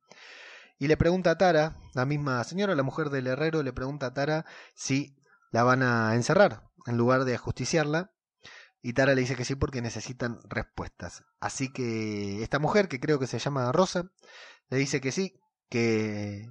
[0.78, 4.14] Y le pregunta a Tara, la misma señora, la mujer del herrero, le pregunta a
[4.14, 5.14] Tara si
[5.50, 8.14] la van a encerrar en lugar de ajusticiarla.
[8.80, 11.22] Y Tara le dice que sí porque necesitan respuestas.
[11.38, 14.10] Así que esta mujer, que creo que se llama Rosa,
[14.70, 15.38] le dice que sí,
[15.68, 16.48] que,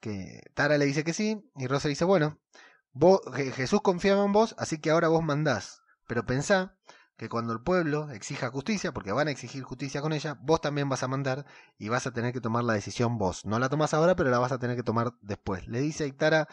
[0.00, 2.40] que Tara le dice que sí, y Rosa dice, bueno,
[2.98, 5.82] Vos, Jesús confiaba en vos, así que ahora vos mandás.
[6.06, 6.78] Pero pensá
[7.18, 10.88] que cuando el pueblo exija justicia, porque van a exigir justicia con ella, vos también
[10.88, 11.44] vas a mandar
[11.76, 13.44] y vas a tener que tomar la decisión vos.
[13.44, 15.68] No la tomás ahora, pero la vas a tener que tomar después.
[15.68, 16.48] Le dice a Itara,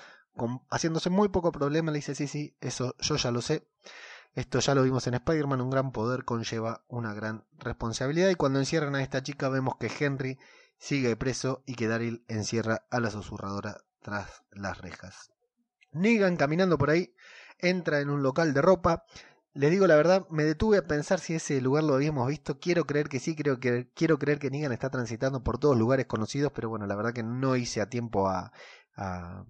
[0.70, 3.66] haciéndose muy poco problema, le dice, sí, sí, eso yo ya lo sé.
[4.34, 8.30] Esto ya lo vimos en Spider-Man, un gran poder conlleva una gran responsabilidad.
[8.30, 10.38] Y cuando encierran a esta chica vemos que Henry
[10.78, 15.33] sigue preso y que Daryl encierra a la susurradora tras las rejas.
[15.94, 17.14] Negan caminando por ahí
[17.64, 19.06] entra en un local de ropa.
[19.54, 22.60] Les digo la verdad, me detuve a pensar si ese lugar lo habíamos visto.
[22.60, 26.08] Quiero creer que sí, creo que, quiero creer que Negan está transitando por todos lugares
[26.08, 28.52] conocidos, pero bueno, la verdad que no hice a tiempo a,
[28.96, 29.46] a,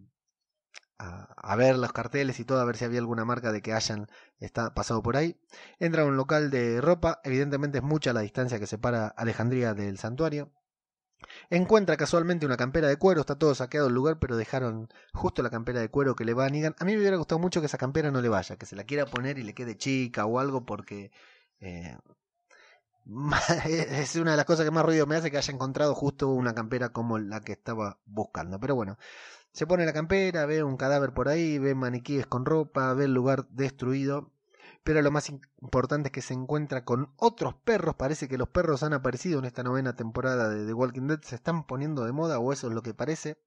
[1.56, 4.08] ver los carteles y todo, a ver si había alguna marca de que hayan
[4.40, 5.40] está, pasado por ahí.
[5.80, 9.98] Entra a un local de ropa, evidentemente es mucha la distancia que separa Alejandría del
[9.98, 10.52] santuario.
[11.50, 15.50] Encuentra casualmente una campera de cuero, está todo saqueado el lugar, pero dejaron justo la
[15.50, 16.76] campera de cuero que le va a Negan.
[16.80, 18.84] A mí me hubiera gustado mucho que esa campera no le vaya, que se la
[18.84, 21.12] quiera poner y le quede chica o algo, porque
[21.60, 21.98] eh,
[23.66, 26.54] es una de las cosas que más ruido me hace que haya encontrado justo una
[26.54, 28.60] campera como la que estaba buscando.
[28.60, 28.98] Pero bueno,
[29.52, 33.14] se pone la campera, ve un cadáver por ahí, ve maniquíes con ropa, ve el
[33.14, 34.32] lugar destruido
[34.84, 37.96] pero lo más importante es que se encuentra con otros perros.
[37.96, 41.36] Parece que los perros han aparecido en esta novena temporada de The Walking Dead, se
[41.36, 43.42] están poniendo de moda, o eso es lo que parece.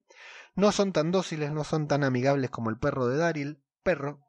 [0.55, 4.19] No son tan dóciles, no son tan amigables como el perro de Daryl, perro,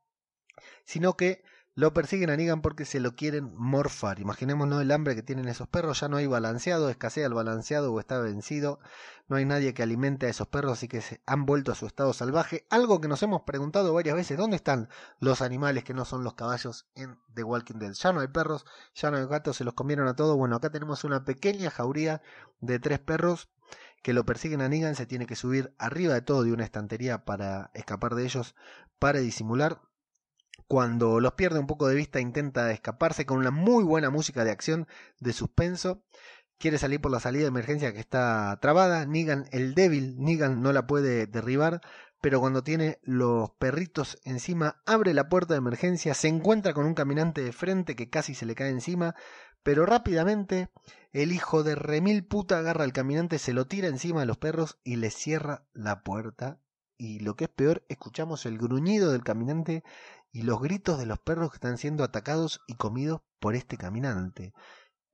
[0.84, 1.42] sino que
[1.78, 4.18] lo persiguen a Negan porque se lo quieren morfar.
[4.18, 6.00] Imaginémonos el hambre que tienen esos perros.
[6.00, 8.80] Ya no hay balanceado, escasea el balanceado o está vencido.
[9.28, 11.86] No hay nadie que alimente a esos perros, así que se han vuelto a su
[11.86, 12.66] estado salvaje.
[12.68, 14.88] Algo que nos hemos preguntado varias veces: ¿dónde están
[15.20, 17.92] los animales que no son los caballos en The Walking Dead?
[17.92, 20.36] Ya no hay perros, ya no hay gatos, se los comieron a todos.
[20.36, 22.22] Bueno, acá tenemos una pequeña jauría
[22.60, 23.50] de tres perros
[24.02, 24.96] que lo persiguen a Negan.
[24.96, 28.56] Se tiene que subir arriba de todo de una estantería para escapar de ellos,
[28.98, 29.80] para disimular
[30.68, 34.50] cuando los pierde un poco de vista intenta escaparse con una muy buena música de
[34.50, 34.86] acción
[35.18, 36.04] de suspenso.
[36.58, 39.06] Quiere salir por la salida de emergencia que está trabada.
[39.06, 41.80] Negan, el débil, Negan no la puede derribar,
[42.20, 46.94] pero cuando tiene los perritos encima, abre la puerta de emergencia, se encuentra con un
[46.94, 49.14] caminante de frente que casi se le cae encima,
[49.62, 50.68] pero rápidamente
[51.12, 54.78] el hijo de remil puta agarra al caminante, se lo tira encima de los perros
[54.84, 56.60] y le cierra la puerta.
[57.00, 59.84] Y lo que es peor, escuchamos el gruñido del caminante
[60.32, 64.52] y los gritos de los perros que están siendo atacados y comidos por este caminante.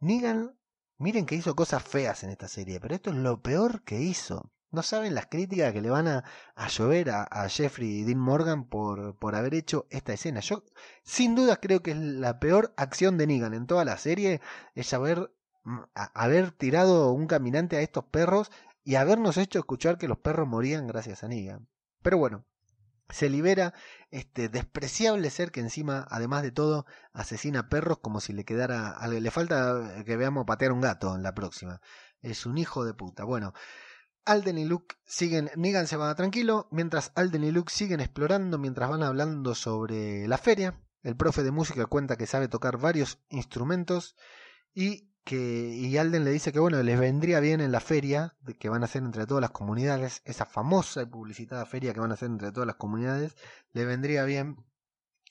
[0.01, 0.59] Negan,
[0.99, 4.53] miren que hizo cosas feas en esta serie, pero esto es lo peor que hizo.
[4.71, 6.25] No saben las críticas que le van a,
[6.57, 10.41] a llover a, a, Jeffrey y Dean Morgan por, por haber hecho esta escena.
[10.41, 10.65] Yo,
[11.05, 14.41] sin duda, creo que es la peor acción de Negan en toda la serie,
[14.75, 18.51] es haber, mm, haber tirado un caminante a estos perros
[18.83, 21.69] y habernos hecho escuchar que los perros morían gracias a Negan.
[22.03, 22.45] Pero bueno,
[23.09, 23.75] se libera
[24.11, 28.97] este despreciable ser que encima, además de todo, asesina perros como si le quedara.
[29.09, 31.81] Le falta que veamos patear un gato en la próxima.
[32.23, 33.25] Es un hijo de puta.
[33.25, 33.53] Bueno,
[34.25, 35.51] Alden y Luke siguen.
[35.57, 40.39] Negan se va tranquilo, mientras Alden y Luke siguen explorando, mientras van hablando sobre la
[40.39, 40.81] feria.
[41.03, 44.17] El profe de música cuenta que sabe tocar varios instrumentos
[44.73, 45.37] y que
[45.75, 48.85] y Alden le dice que bueno, les vendría bien en la feria que van a
[48.87, 52.53] hacer entre todas las comunidades, esa famosa y publicitada feria que van a hacer entre
[52.53, 53.37] todas las comunidades,
[53.73, 54.57] le vendría bien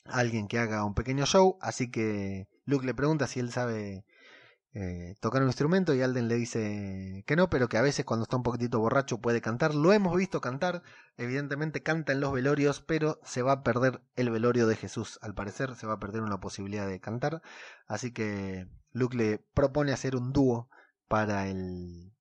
[0.04, 4.04] alguien que haga un pequeño show, así que Luke le pregunta si él sabe
[4.76, 8.24] eh, tocar un instrumento y Alden le dice que no, pero que a veces cuando
[8.24, 9.72] está un poquitito borracho puede cantar.
[9.74, 10.82] Lo hemos visto cantar,
[11.16, 15.20] evidentemente canta en los velorios, pero se va a perder el velorio de Jesús.
[15.22, 17.40] Al parecer se va a perder una posibilidad de cantar,
[17.86, 20.70] así que Luke le propone hacer un dúo
[21.08, 22.12] para el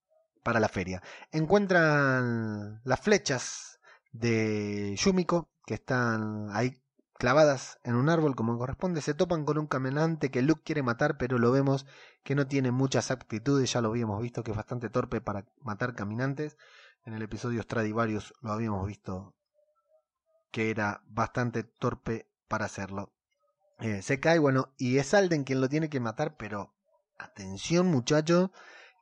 [0.44, 1.02] para la feria.
[1.32, 3.80] Encuentran las flechas
[4.12, 6.84] de Yumiko que están ahí
[7.14, 11.18] clavadas en un árbol como corresponde, se topan con un caminante que Luke quiere matar,
[11.18, 11.86] pero lo vemos
[12.24, 15.96] que no tiene muchas aptitudes, ya lo habíamos visto que es bastante torpe para matar
[15.96, 16.58] caminantes.
[17.06, 19.34] En el episodio Stradivarius lo habíamos visto
[20.52, 23.14] que era bastante torpe para hacerlo.
[23.80, 26.74] Eh, se cae, bueno, y es Alden quien lo tiene que matar, pero
[27.18, 28.52] atención muchacho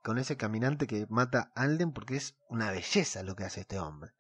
[0.04, 3.80] con ese caminante que mata a Alden porque es una belleza lo que hace este
[3.80, 4.14] hombre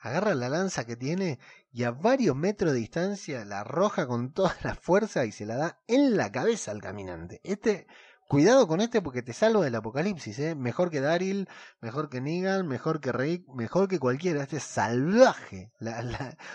[0.00, 1.38] agarra la lanza que tiene
[1.72, 5.56] y a varios metros de distancia la arroja con toda la fuerza y se la
[5.56, 7.40] da en la cabeza al caminante.
[7.44, 7.86] Este,
[8.28, 10.54] cuidado con este porque te salva del apocalipsis, ¿eh?
[10.54, 11.48] Mejor que Daryl,
[11.80, 14.42] mejor que Negan, mejor que Rick, mejor que cualquiera.
[14.42, 15.72] Este es salvaje.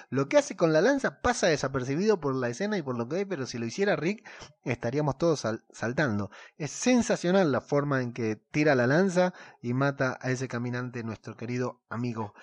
[0.10, 3.18] lo que hace con la lanza pasa desapercibido por la escena y por lo que
[3.18, 4.26] hay, pero si lo hiciera Rick
[4.64, 6.30] estaríamos todos saltando.
[6.58, 11.36] Es sensacional la forma en que tira la lanza y mata a ese caminante, nuestro
[11.36, 12.34] querido amigo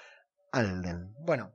[0.53, 1.15] Alden.
[1.25, 1.53] Bueno,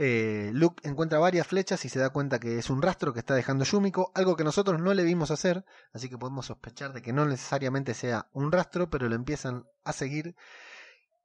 [0.00, 3.34] eh, Luke encuentra varias flechas y se da cuenta que es un rastro que está
[3.34, 7.12] dejando Yumiko, algo que nosotros no le vimos hacer, así que podemos sospechar de que
[7.12, 10.36] no necesariamente sea un rastro, pero lo empiezan a seguir.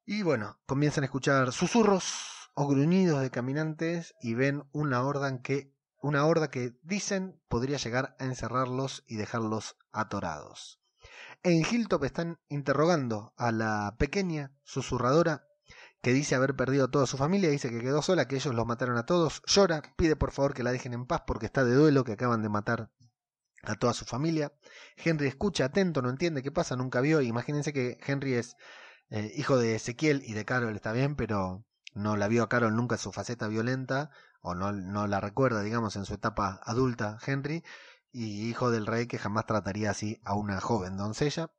[0.06, 5.72] Y bueno, comienzan a escuchar susurros o gruñidos de caminantes y ven una horda que
[6.02, 10.82] una horda que dicen podría llegar a encerrarlos y dejarlos atorados.
[11.44, 15.48] En Hilltop están interrogando a la pequeña susurradora
[16.04, 18.66] que dice haber perdido a toda su familia, dice que quedó sola, que ellos los
[18.68, 21.74] mataron a todos, llora, pide por favor que la dejen en paz porque está de
[21.74, 22.92] duelo, que acaban de matar
[23.64, 24.52] a toda su familia.
[24.98, 27.22] Henry escucha atento, no entiende qué pasa, nunca vio.
[27.22, 28.58] Imagínense que Henry es
[29.12, 32.76] eh, hijo de Ezequiel y de Carol, está bien, pero no la vio a Carol
[32.76, 34.12] nunca en su faceta violenta,
[34.42, 37.64] o no, no la recuerda, digamos, en su etapa adulta, Henry,
[38.12, 41.50] y hijo del rey que jamás trataría así a una joven doncella.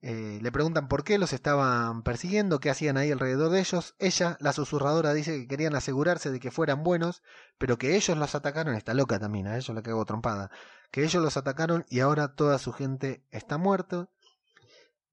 [0.00, 3.96] Eh, le preguntan por qué los estaban persiguiendo, qué hacían ahí alrededor de ellos.
[3.98, 7.22] Ella, la susurradora, dice que querían asegurarse de que fueran buenos,
[7.58, 8.74] pero que ellos los atacaron.
[8.74, 10.50] Está loca también, a ellos le cago trompada.
[10.90, 14.08] Que ellos los atacaron y ahora toda su gente está muerta.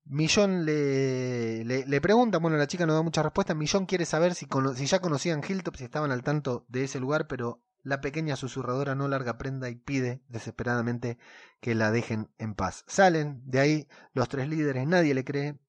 [0.08, 3.56] Millón le, le, pregunta, bueno, la chica no da mucha respuesta.
[3.56, 7.26] Millón quiere saber si, si ya conocían Hilltop, si estaban al tanto de ese lugar,
[7.28, 11.20] pero la pequeña susurradora no larga prenda y pide desesperadamente
[11.62, 12.84] que la dejen en paz.
[12.88, 15.60] Salen de ahí los tres líderes, nadie le cree.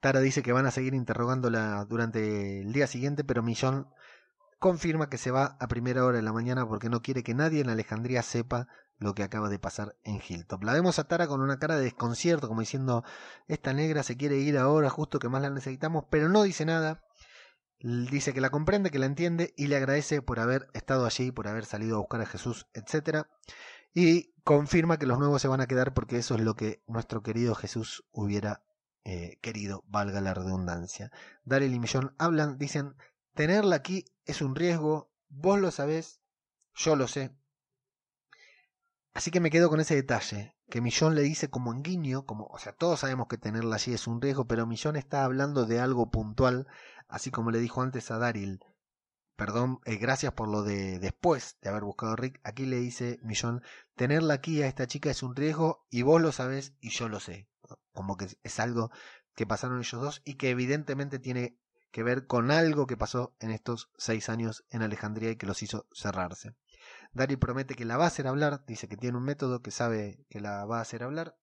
[0.00, 3.88] Tara dice que van a seguir interrogándola durante el día siguiente, pero Millón
[4.60, 7.60] confirma que se va a primera hora de la mañana porque no quiere que nadie
[7.60, 10.62] en Alejandría sepa lo que acaba de pasar en Hilltop.
[10.62, 13.02] La vemos a Tara con una cara de desconcierto, como diciendo,
[13.48, 17.07] esta negra se quiere ir ahora, justo que más la necesitamos, pero no dice nada
[17.80, 21.48] dice que la comprende, que la entiende y le agradece por haber estado allí, por
[21.48, 23.26] haber salido a buscar a Jesús, etc.
[23.94, 27.22] Y confirma que los nuevos se van a quedar porque eso es lo que nuestro
[27.22, 28.62] querido Jesús hubiera
[29.04, 31.10] eh, querido, valga la redundancia.
[31.44, 32.94] Daryl y Millón hablan, dicen,
[33.34, 36.20] tenerla aquí es un riesgo, vos lo sabés,
[36.74, 37.34] yo lo sé.
[39.14, 42.44] Así que me quedo con ese detalle, que Millón le dice como en guiño, como,
[42.46, 45.80] o sea, todos sabemos que tenerla allí es un riesgo, pero Millón está hablando de
[45.80, 46.66] algo puntual
[47.08, 48.60] así como le dijo antes a Daryl,
[49.36, 53.18] perdón, eh, gracias por lo de después de haber buscado a Rick, aquí le dice
[53.22, 53.62] Millón,
[53.94, 57.20] tenerla aquí a esta chica es un riesgo y vos lo sabés y yo lo
[57.20, 57.48] sé.
[57.92, 58.90] Como que es algo
[59.34, 61.58] que pasaron ellos dos y que evidentemente tiene
[61.90, 65.62] que ver con algo que pasó en estos seis años en Alejandría y que los
[65.62, 66.54] hizo cerrarse.
[67.12, 70.24] Daryl promete que la va a hacer hablar, dice que tiene un método que sabe
[70.28, 71.36] que la va a hacer hablar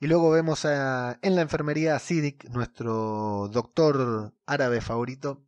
[0.00, 5.44] y luego vemos a, en la enfermería a Sidic, nuestro doctor árabe favorito,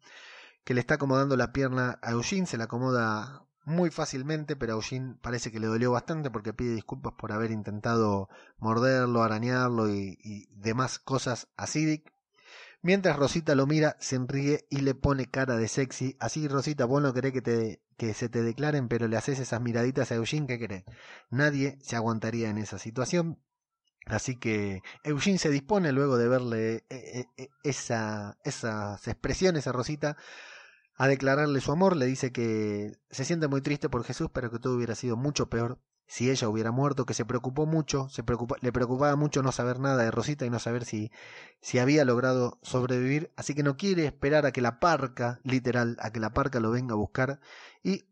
[0.62, 4.76] que le está acomodando la pierna a Eugene, se la acomoda muy fácilmente, pero a
[4.76, 8.28] Eugene parece que le dolió bastante porque pide disculpas por haber intentado
[8.58, 12.12] morderlo, arañarlo y, demás cosas a Sidic.
[12.82, 16.16] Mientras Rosita lo mira, se ríe y le pone cara de sexy.
[16.20, 19.62] Así, Rosita, vos no querés que, te, que se te declaren, pero le haces esas
[19.62, 20.84] miraditas a Eugene, ¿qué querés?
[21.30, 23.38] Nadie se aguantaría en esa situación.
[24.06, 30.16] Así que Eugene se dispone luego de verle eh, eh, esa, esas expresiones a Rosita
[30.96, 31.96] a declararle su amor.
[31.96, 35.48] Le dice que se siente muy triste por Jesús, pero que todo hubiera sido mucho
[35.48, 35.78] peor
[36.12, 38.22] si ella hubiera muerto, que se preocupó mucho, se
[38.60, 41.10] le preocupaba mucho no saber nada de Rosita y no saber si,
[41.62, 46.10] si había logrado sobrevivir, así que no quiere esperar a que la parca, literal, a
[46.10, 47.40] que la parca lo venga a buscar
[47.82, 48.04] y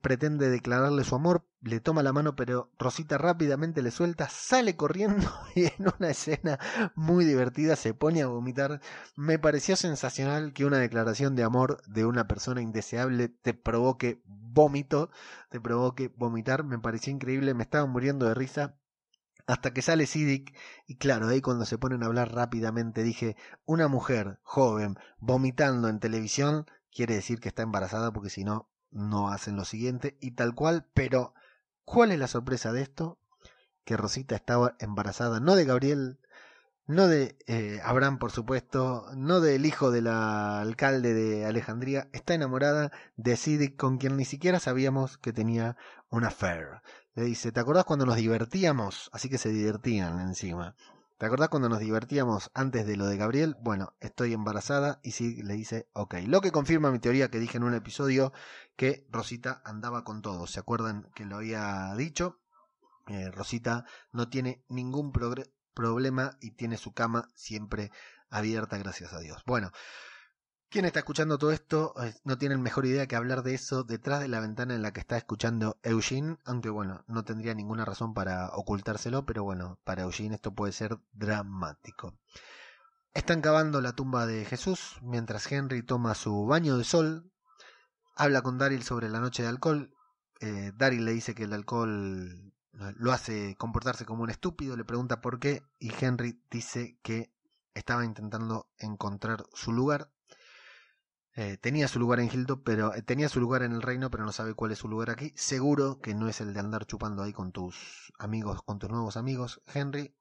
[0.00, 5.28] pretende declararle su amor, le toma la mano, pero Rosita rápidamente le suelta, sale corriendo
[5.54, 6.58] y en una escena
[6.94, 8.80] muy divertida se pone a vomitar.
[9.16, 15.10] Me pareció sensacional que una declaración de amor de una persona indeseable te provoque vómito,
[15.50, 16.64] te provoque vomitar.
[16.64, 18.76] Me pareció increíble, me estaba muriendo de risa.
[19.46, 20.56] Hasta que sale Sidic,
[20.86, 26.00] y claro, ahí cuando se ponen a hablar rápidamente dije, una mujer joven vomitando en
[26.00, 30.54] televisión quiere decir que está embarazada porque si no no hacen lo siguiente y tal
[30.54, 31.34] cual, pero
[31.84, 33.18] ¿cuál es la sorpresa de esto?
[33.84, 36.18] Que Rosita estaba embarazada, no de Gabriel,
[36.86, 42.92] no de eh, Abraham, por supuesto, no del hijo del alcalde de Alejandría, está enamorada
[43.16, 45.76] de Sidic, con quien ni siquiera sabíamos que tenía
[46.08, 46.82] una affair.
[47.14, 49.10] Le dice, ¿te acordás cuando nos divertíamos?
[49.12, 50.76] Así que se divertían encima.
[51.16, 53.56] ¿Te acordás cuando nos divertíamos antes de lo de Gabriel?
[53.60, 56.16] Bueno, estoy embarazada y sí le dice ok.
[56.26, 58.32] Lo que confirma mi teoría que dije en un episodio
[58.74, 60.48] que Rosita andaba con todo.
[60.48, 62.40] ¿Se acuerdan que lo había dicho?
[63.06, 65.12] Eh, Rosita no tiene ningún
[65.72, 67.92] problema y tiene su cama siempre
[68.28, 69.44] abierta, gracias a Dios.
[69.46, 69.70] Bueno,
[70.74, 74.18] quien está escuchando todo esto eh, no tiene mejor idea que hablar de eso detrás
[74.18, 78.12] de la ventana en la que está escuchando Eugene, aunque bueno, no tendría ninguna razón
[78.12, 82.18] para ocultárselo, pero bueno, para Eugene esto puede ser dramático.
[83.12, 87.30] Están cavando la tumba de Jesús mientras Henry toma su baño de sol,
[88.16, 89.94] habla con Daryl sobre la noche de alcohol,
[90.40, 95.20] eh, Daryl le dice que el alcohol lo hace comportarse como un estúpido, le pregunta
[95.20, 97.32] por qué y Henry dice que
[97.74, 100.10] estaba intentando encontrar su lugar
[101.36, 104.24] eh, tenía su lugar en Hilton, pero eh, tenía su lugar en el reino, pero
[104.24, 105.32] no sabe cuál es su lugar aquí.
[105.36, 109.16] Seguro que no es el de andar chupando ahí con tus amigos, con tus nuevos
[109.16, 110.14] amigos, Henry.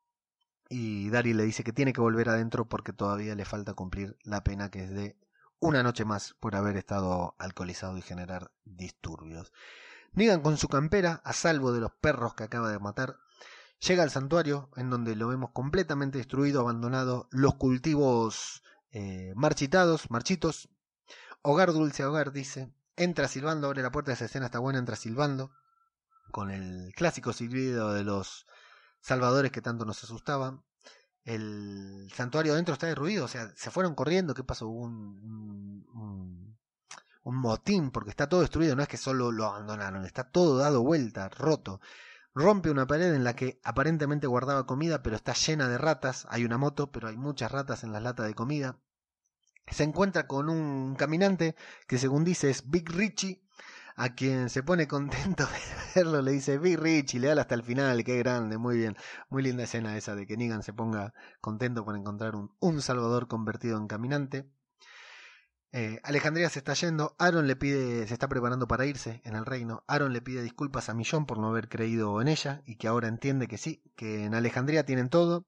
[0.69, 4.43] Y Daryl le dice que tiene que volver adentro porque todavía le falta cumplir la
[4.43, 5.17] pena que es de
[5.59, 9.53] una noche más por haber estado alcoholizado y generar disturbios.
[10.13, 13.17] Negan con su campera, a salvo de los perros que acaba de matar,
[13.79, 20.69] llega al santuario en donde lo vemos completamente destruido, abandonado, los cultivos eh, marchitados, marchitos,
[21.45, 22.73] Hogar dulce hogar, dice.
[22.95, 25.51] Entra silbando, abre la puerta, de esa escena está buena, entra silbando.
[26.31, 28.47] Con el clásico silbido de los
[29.01, 30.63] salvadores que tanto nos asustaban.
[31.25, 34.33] El santuario adentro está derruido, o sea, se fueron corriendo.
[34.33, 34.67] ¿Qué pasó?
[34.69, 35.83] Hubo un,
[37.25, 38.77] motín, porque está todo destruido.
[38.77, 41.81] No es que solo lo abandonaron, está todo dado vuelta, roto
[42.35, 46.25] rompe una pared en la que aparentemente guardaba comida, pero está llena de ratas.
[46.29, 48.77] Hay una moto, pero hay muchas ratas en la lata de comida
[49.67, 51.55] se encuentra con un caminante
[51.87, 53.43] que según dice es Big Richie,
[53.95, 55.45] a quien se pone contento
[55.95, 58.95] de verlo, le dice Big Richie, le da hasta el final, qué grande, muy bien,
[59.29, 63.27] muy linda escena esa de que Negan se ponga contento por encontrar un, un Salvador
[63.27, 64.49] convertido en caminante.
[65.75, 69.43] Eh, Alejandría se está yendo, Aaron le pide, se está preparando para irse en el
[69.43, 72.87] reino, Aaron le pide disculpas a Millón por no haber creído en ella y que
[72.87, 75.47] ahora entiende que sí, que en Alejandría tienen todo,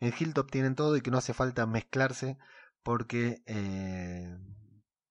[0.00, 2.36] en Hilltop tienen todo y que no hace falta mezclarse
[2.82, 4.36] porque eh,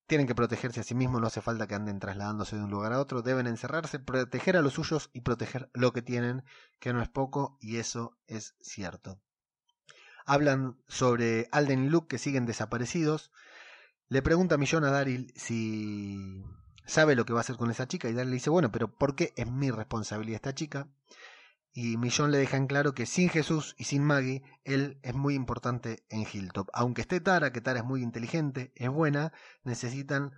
[0.07, 2.93] tienen que protegerse a sí mismos, no hace falta que anden trasladándose de un lugar
[2.93, 6.43] a otro, deben encerrarse, proteger a los suyos y proteger lo que tienen,
[6.79, 9.21] que no es poco, y eso es cierto.
[10.25, 13.31] Hablan sobre Alden y Luke que siguen desaparecidos.
[14.09, 16.43] Le pregunta a Millón a Daryl si
[16.85, 18.91] sabe lo que va a hacer con esa chica y Daryl le dice, bueno, pero
[18.91, 20.87] ¿por qué es mi responsabilidad esta chica?
[21.79, 25.33] Y Millón le deja en claro que sin Jesús y sin Maggie, él es muy
[25.33, 26.67] importante en Hilltop.
[26.73, 29.31] Aunque esté Tara, que Tara es muy inteligente, es buena,
[29.63, 30.33] necesitan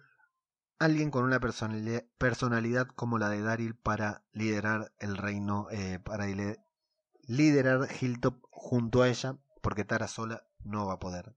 [0.77, 6.27] alguien con una personalidad como la de Daryl para liderar el reino, eh, para
[7.23, 11.35] liderar Hilltop junto a ella, porque Tara sola no va a poder.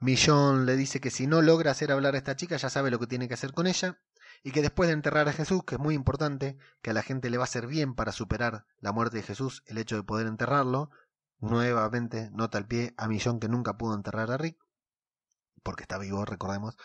[0.00, 2.98] Millón le dice que si no logra hacer hablar a esta chica, ya sabe lo
[2.98, 4.00] que tiene que hacer con ella,
[4.44, 7.30] y que después de enterrar a Jesús, que es muy importante, que a la gente
[7.30, 10.26] le va a hacer bien para superar la muerte de Jesús el hecho de poder
[10.26, 10.90] enterrarlo,
[11.40, 14.58] nuevamente nota al pie a Millón que nunca pudo enterrar a Rick,
[15.62, 16.76] porque está vivo, recordemos,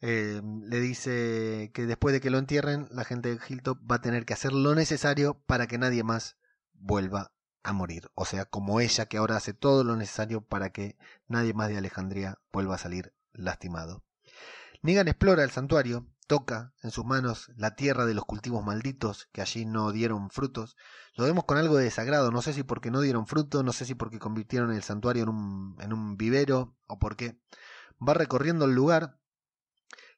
[0.00, 4.02] eh, le dice que después de que lo entierren, la gente de Hilltop va a
[4.02, 6.36] tener que hacer lo necesario para que nadie más
[6.74, 7.32] vuelva
[7.62, 8.10] a morir.
[8.14, 10.98] O sea, como ella que ahora hace todo lo necesario para que
[11.28, 14.02] nadie más de Alejandría vuelva a salir lastimado.
[14.82, 19.40] Negan explora el santuario, toca en sus manos la tierra de los cultivos malditos que
[19.40, 20.76] allí no dieron frutos.
[21.14, 23.84] Lo vemos con algo de desagrado, no sé si porque no dieron fruto, no sé
[23.84, 27.38] si porque convirtieron el santuario en un, en un vivero o por qué.
[28.06, 29.18] Va recorriendo el lugar,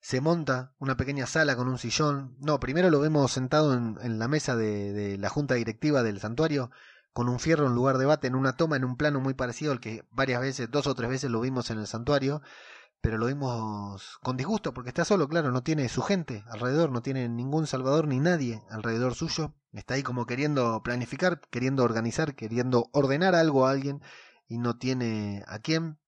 [0.00, 2.36] se monta una pequeña sala con un sillón.
[2.40, 6.70] No, primero lo vemos sentado en, la mesa de, de, la junta directiva del santuario,
[7.12, 9.72] con un fierro en lugar de bate, en una toma, en un plano muy parecido
[9.72, 12.42] al que varias veces, dos o tres veces lo vimos en el santuario
[13.01, 17.03] pero lo vimos con disgusto porque está solo, claro, no tiene su gente alrededor, no
[17.03, 19.55] tiene ningún salvador ni nadie alrededor suyo.
[19.72, 24.01] Está ahí como queriendo planificar, queriendo organizar, queriendo ordenar algo a alguien
[24.49, 25.99] y no tiene a quién.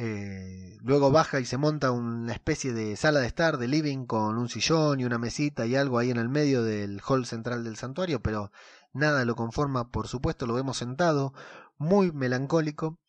[0.00, 4.38] Eh, luego baja y se monta una especie de sala de estar, de living, con
[4.38, 7.76] un sillón y una mesita y algo ahí en el medio del hall central del
[7.76, 8.52] santuario, pero
[8.92, 11.32] nada lo conforma, por supuesto, lo vemos sentado,
[11.78, 13.00] muy melancólico,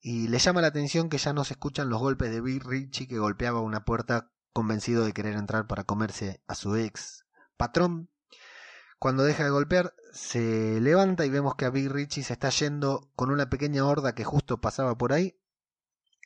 [0.00, 3.06] y le llama la atención que ya no se escuchan los golpes de Big Richie
[3.06, 7.26] que golpeaba una puerta convencido de querer entrar para comerse a su ex
[7.56, 8.10] patrón.
[8.98, 13.10] Cuando deja de golpear, se levanta y vemos que a Big Richie se está yendo
[13.16, 15.40] con una pequeña horda que justo pasaba por ahí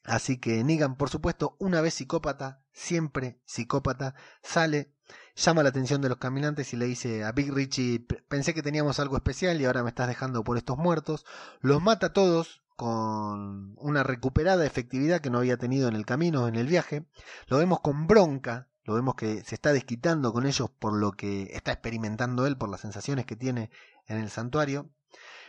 [0.04, 4.92] Así que Negan, por supuesto, una vez psicópata, siempre psicópata, sale,
[5.34, 9.00] llama la atención de los caminantes y le dice a Big Richie, pensé que teníamos
[9.00, 11.24] algo especial y ahora me estás dejando por estos muertos.
[11.60, 16.48] Los mata a todos con una recuperada efectividad que no había tenido en el camino,
[16.48, 17.06] en el viaje.
[17.46, 21.50] Lo vemos con bronca, lo vemos que se está desquitando con ellos por lo que
[21.52, 23.70] está experimentando él, por las sensaciones que tiene
[24.06, 24.90] en el santuario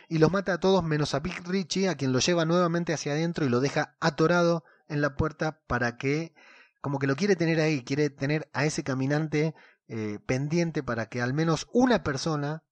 [0.08, 3.12] y los mata a todos menos a Big Richie, a quien lo lleva nuevamente hacia
[3.12, 6.32] adentro y lo deja atorado en la puerta para que,
[6.80, 9.54] como que lo quiere tener ahí, quiere tener a ese caminante
[9.88, 12.62] eh, pendiente para que al menos una persona,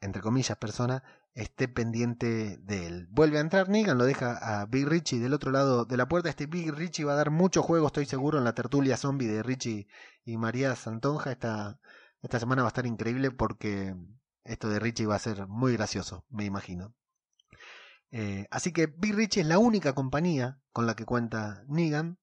[0.00, 1.02] entre comillas persona,
[1.34, 3.08] esté pendiente de él.
[3.10, 6.28] Vuelve a entrar Negan, lo deja a Big Richie del otro lado de la puerta.
[6.28, 9.42] Este Big Richie va a dar mucho juego, estoy seguro, en la tertulia zombie de
[9.42, 9.88] Richie
[10.24, 11.32] y María Santonja.
[11.32, 11.78] Esta,
[12.20, 13.94] esta semana va a estar increíble porque
[14.44, 16.94] esto de Richie va a ser muy gracioso, me imagino.
[18.10, 22.18] Eh, así que Big Richie es la única compañía con la que cuenta Negan.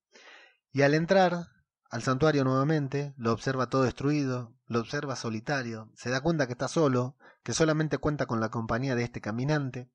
[0.71, 1.47] Y al entrar
[1.89, 6.67] al santuario nuevamente, lo observa todo destruido, lo observa solitario, se da cuenta que está
[6.67, 9.89] solo, que solamente cuenta con la compañía de este caminante.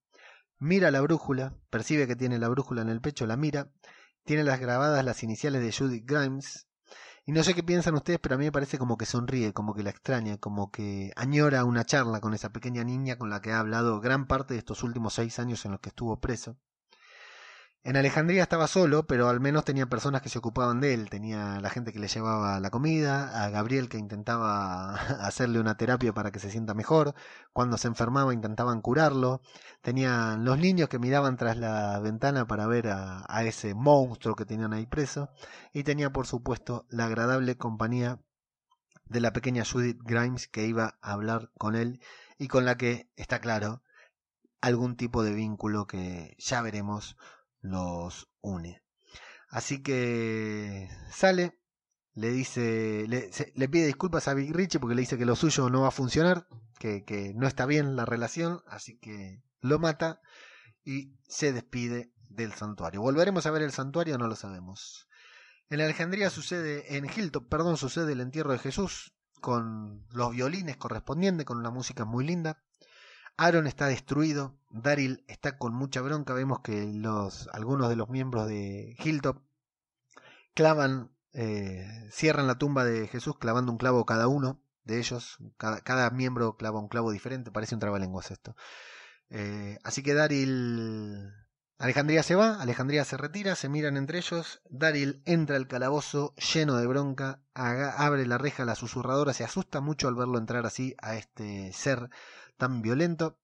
[0.58, 3.70] Mira la brújula, percibe que tiene la brújula en el pecho, la mira,
[4.24, 6.66] tiene las grabadas las iniciales de Judith Grimes,
[7.24, 9.74] y no sé qué piensan ustedes, pero a mí me parece como que sonríe, como
[9.74, 13.52] que la extraña, como que añora una charla con esa pequeña niña con la que
[13.52, 16.58] ha hablado gran parte de estos últimos seis años en los que estuvo preso.
[17.86, 21.10] En Alejandría estaba solo, pero al menos tenía personas que se ocupaban de él.
[21.10, 24.94] Tenía la gente que le llevaba la comida, a Gabriel que intentaba
[25.26, 27.14] hacerle una terapia para que se sienta mejor.
[27.52, 29.42] Cuando se enfermaba intentaban curarlo.
[29.82, 34.46] Tenía los niños que miraban tras la ventana para ver a, a ese monstruo que
[34.46, 35.28] tenían ahí preso.
[35.74, 38.18] Y tenía, por supuesto, la agradable compañía
[39.04, 42.00] de la pequeña Judith Grimes que iba a hablar con él
[42.38, 43.82] y con la que, está claro,
[44.62, 47.18] algún tipo de vínculo que ya veremos
[47.64, 48.82] los une.
[49.48, 51.58] Así que sale,
[52.12, 55.82] le dice, le, pide disculpas a Big Richie porque le dice que lo suyo no
[55.82, 56.46] va a funcionar,
[56.78, 60.20] que, que no está bien la relación, así que lo mata
[60.84, 63.00] y se despide del santuario.
[63.00, 64.18] ¿Volveremos a ver el santuario?
[64.18, 65.08] No lo sabemos.
[65.70, 71.46] En Alejandría sucede, en Hilltop, perdón, sucede el entierro de Jesús con los violines correspondientes,
[71.46, 72.62] con una música muy linda.
[73.36, 78.48] Aaron está destruido, Daryl está con mucha bronca, vemos que los, algunos de los miembros
[78.48, 79.42] de Hilltop
[80.54, 86.10] clavan, eh, cierran la tumba de Jesús clavando un clavo cada uno de ellos, cada,
[86.10, 88.54] miembro clava un clavo diferente, parece un trabalenguas esto.
[89.30, 91.32] Eh, así que Daryl
[91.78, 96.76] Alejandría se va, Alejandría se retira, se miran entre ellos, Daryl entra al calabozo lleno
[96.76, 101.16] de bronca, abre la reja, la susurradora se asusta mucho al verlo entrar así a
[101.16, 102.10] este ser
[102.56, 103.38] tan violento.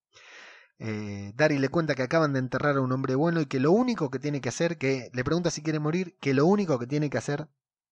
[0.79, 3.71] Eh, Daryl le cuenta que acaban de enterrar a un hombre bueno y que lo
[3.71, 6.87] único que tiene que hacer, que le pregunta si quiere morir, que lo único que
[6.87, 7.49] tiene que hacer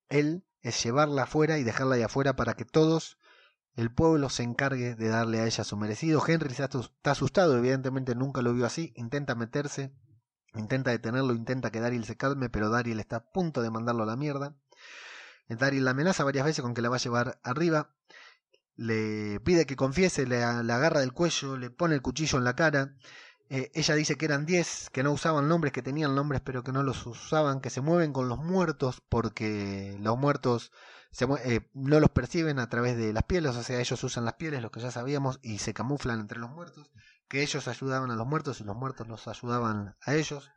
[0.08, 3.18] él es llevarla afuera y dejarla ahí afuera para que todos
[3.74, 6.22] el pueblo se encargue de darle a ella su merecido.
[6.26, 9.92] Henry está asustado, evidentemente nunca lo vio así, intenta meterse,
[10.54, 14.06] intenta detenerlo, intenta que Daryl se calme, pero Daryl está a punto de mandarlo a
[14.06, 14.56] la mierda.
[15.48, 17.94] Daryl la amenaza varias veces con que la va a llevar arriba
[18.78, 22.94] le pide que confiese, le, agarra del cuello, le pone el cuchillo en la cara.
[23.50, 26.72] Eh, ella dice que eran diez, que no usaban nombres, que tenían nombres pero que
[26.72, 30.70] no los usaban, que se mueven con los muertos porque los muertos
[31.10, 34.34] se, eh, no los perciben a través de las pieles, o sea, ellos usan las
[34.34, 36.90] pieles, lo que ya sabíamos, y se camuflan entre los muertos,
[37.28, 40.50] que ellos ayudaban a los muertos y los muertos los ayudaban a ellos.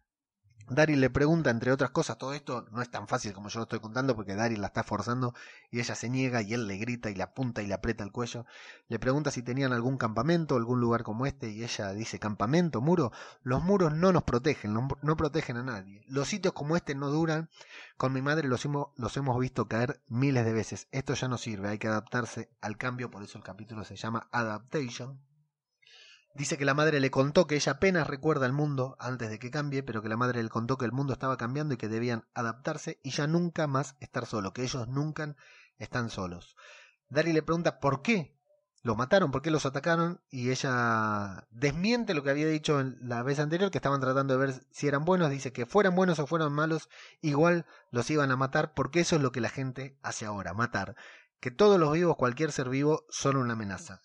[0.73, 3.63] Daryl le pregunta, entre otras cosas, todo esto no es tan fácil como yo lo
[3.63, 5.33] estoy contando porque Daryl la está forzando
[5.69, 8.13] y ella se niega y él le grita y le apunta y le aprieta el
[8.13, 8.45] cuello.
[8.87, 13.11] Le pregunta si tenían algún campamento, algún lugar como este y ella dice, campamento, muro.
[13.43, 16.05] Los muros no nos protegen, no, protegen a nadie.
[16.07, 17.49] Los sitios como este no duran.
[17.97, 20.87] Con mi madre los hemos, los hemos visto caer miles de veces.
[20.91, 24.29] Esto ya no sirve, hay que adaptarse al cambio, por eso el capítulo se llama
[24.31, 25.19] Adaptation.
[26.33, 29.51] Dice que la madre le contó que ella apenas recuerda el mundo antes de que
[29.51, 32.25] cambie, pero que la madre le contó que el mundo estaba cambiando y que debían
[32.33, 35.35] adaptarse y ya nunca más estar solos, que ellos nunca
[35.77, 36.55] están solos.
[37.09, 38.37] Daryl le pregunta por qué
[38.83, 43.21] los mataron, por qué los atacaron, y ella desmiente lo que había dicho en la
[43.21, 46.25] vez anterior, que estaban tratando de ver si eran buenos, dice que fueran buenos o
[46.25, 46.89] fueran malos,
[47.21, 50.95] igual los iban a matar, porque eso es lo que la gente hace ahora, matar.
[51.39, 54.01] Que todos los vivos, cualquier ser vivo, son una amenaza.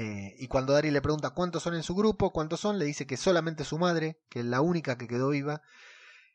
[0.00, 3.04] Eh, y cuando Daryl le pregunta cuántos son en su grupo, cuántos son, le dice
[3.04, 5.60] que solamente su madre, que es la única que quedó viva,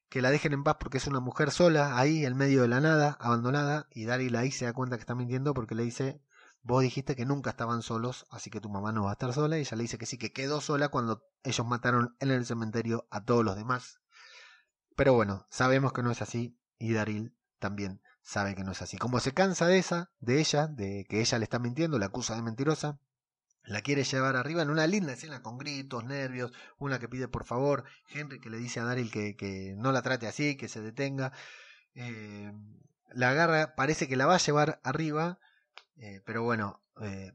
[0.09, 2.81] que la dejen en paz porque es una mujer sola, ahí en medio de la
[2.81, 6.21] nada, abandonada, y Daryl ahí se da cuenta que está mintiendo porque le dice,
[6.61, 9.57] vos dijiste que nunca estaban solos, así que tu mamá no va a estar sola,
[9.57, 13.07] y ella le dice que sí, que quedó sola cuando ellos mataron en el cementerio
[13.11, 14.01] a todos los demás.
[14.97, 18.97] Pero bueno, sabemos que no es así, y Daryl también sabe que no es así.
[18.97, 22.35] Como se cansa de esa, de ella, de que ella le está mintiendo, la acusa
[22.35, 22.99] de mentirosa,
[23.65, 27.45] la quiere llevar arriba en una linda escena con gritos, nervios, una que pide por
[27.45, 30.81] favor, Henry que le dice a Daryl que, que no la trate así, que se
[30.81, 31.31] detenga.
[31.95, 32.51] Eh,
[33.13, 35.39] la agarra, parece que la va a llevar arriba,
[35.97, 37.33] eh, pero bueno, eh,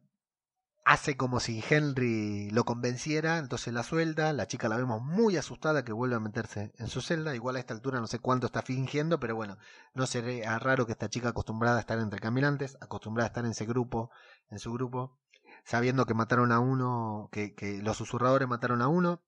[0.85, 5.85] hace como si Henry lo convenciera, entonces la suelta, la chica la vemos muy asustada
[5.85, 8.63] que vuelve a meterse en su celda, igual a esta altura no sé cuánto está
[8.63, 9.59] fingiendo, pero bueno,
[9.95, 13.51] no sería raro que esta chica acostumbrada a estar entre caminantes, acostumbrada a estar en
[13.53, 14.11] ese grupo,
[14.51, 15.19] en su grupo,
[15.65, 19.23] sabiendo que mataron a uno, que, los susurradores mataron a uno,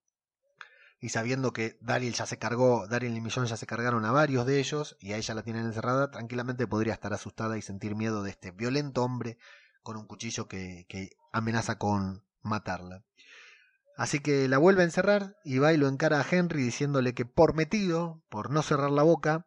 [1.00, 4.46] y sabiendo que Daryl ya se cargó, Daryl y Millón ya se cargaron a varios
[4.46, 8.22] de ellos, y a ella la tienen encerrada, tranquilamente podría estar asustada y sentir miedo
[8.22, 9.38] de este violento hombre
[9.82, 13.02] con un cuchillo que, que amenaza con matarla.
[13.96, 17.26] Así que la vuelve a encerrar y va y lo encara a Henry diciéndole que
[17.26, 19.46] por metido, por no cerrar la boca,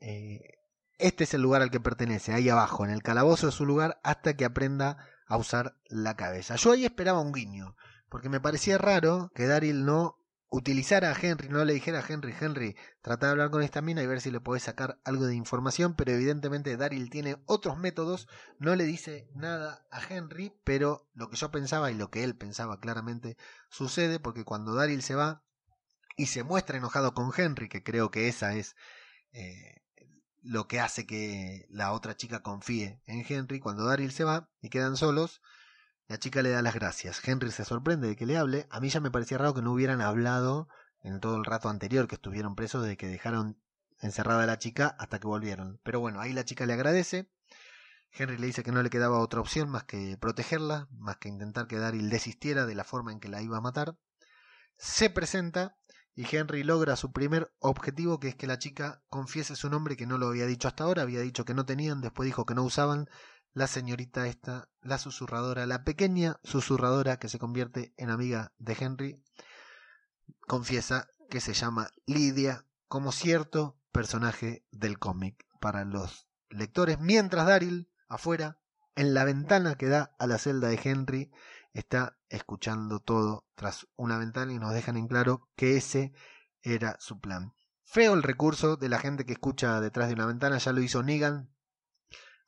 [0.00, 0.56] eh,
[0.98, 3.98] este es el lugar al que pertenece, ahí abajo, en el calabozo es su lugar,
[4.02, 6.56] hasta que aprenda a usar la cabeza.
[6.56, 7.76] Yo ahí esperaba un guiño,
[8.08, 10.18] porque me parecía raro que Daryl no
[10.48, 14.02] utilizara a Henry, no le dijera a Henry, Henry, trata de hablar con esta mina
[14.02, 18.28] y ver si le puedes sacar algo de información, pero evidentemente Daryl tiene otros métodos,
[18.58, 22.36] no le dice nada a Henry, pero lo que yo pensaba y lo que él
[22.36, 23.36] pensaba claramente
[23.70, 25.42] sucede, porque cuando Daryl se va
[26.16, 28.76] y se muestra enojado con Henry, que creo que esa es
[29.32, 29.82] eh,
[30.46, 33.60] lo que hace que la otra chica confíe en Henry.
[33.60, 35.42] Cuando Daryl se va y quedan solos,
[36.08, 37.26] la chica le da las gracias.
[37.26, 38.66] Henry se sorprende de que le hable.
[38.70, 40.68] A mí ya me parecía raro que no hubieran hablado
[41.02, 43.60] en todo el rato anterior que estuvieron presos de que dejaron
[44.00, 45.80] encerrada a la chica hasta que volvieron.
[45.82, 47.28] Pero bueno, ahí la chica le agradece.
[48.12, 51.66] Henry le dice que no le quedaba otra opción más que protegerla, más que intentar
[51.66, 53.96] que Daryl desistiera de la forma en que la iba a matar.
[54.78, 55.76] Se presenta
[56.16, 60.06] y Henry logra su primer objetivo, que es que la chica confiese su nombre, que
[60.06, 62.64] no lo había dicho hasta ahora, había dicho que no tenían, después dijo que no
[62.64, 63.08] usaban,
[63.52, 69.22] la señorita esta, la susurradora, la pequeña susurradora que se convierte en amiga de Henry,
[70.46, 77.90] confiesa que se llama Lidia, como cierto personaje del cómic para los lectores, mientras Daryl,
[78.08, 78.58] afuera,
[78.94, 81.30] en la ventana que da a la celda de Henry,
[81.76, 86.12] está escuchando todo tras una ventana y nos dejan en claro que ese
[86.62, 87.52] era su plan.
[87.84, 91.02] Feo el recurso de la gente que escucha detrás de una ventana, ya lo hizo
[91.02, 91.50] Negan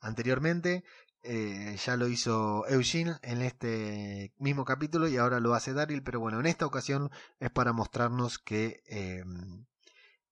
[0.01, 0.83] anteriormente,
[1.21, 6.19] eh, ya lo hizo Eugene en este mismo capítulo y ahora lo hace Daryl, pero
[6.19, 9.23] bueno, en esta ocasión es para mostrarnos que eh,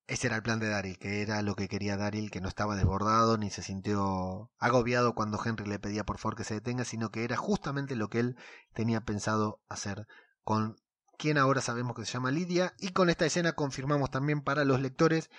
[0.08, 2.76] ese era el plan de Daryl, que era lo que quería Daryl, que no estaba
[2.76, 7.12] desbordado ni se sintió agobiado cuando Henry le pedía por favor que se detenga, sino
[7.12, 8.38] que era justamente lo que él
[8.74, 10.08] tenía pensado hacer
[10.44, 10.78] con
[11.18, 12.74] quien ahora sabemos que se llama Lidia.
[12.80, 15.30] Y con esta escena confirmamos también para los lectores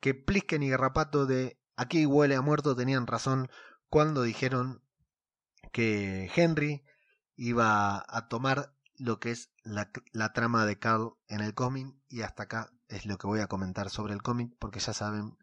[0.00, 3.48] que Plisken y Garrapato de Aquí huele a muerto tenían razón
[3.88, 4.82] cuando dijeron
[5.70, 6.82] que Henry
[7.36, 12.42] iba a tomar lo que es la, trama de Carl en el cómic y hasta
[12.42, 15.36] acá es lo que voy a comentar sobre el cómic, porque ya saben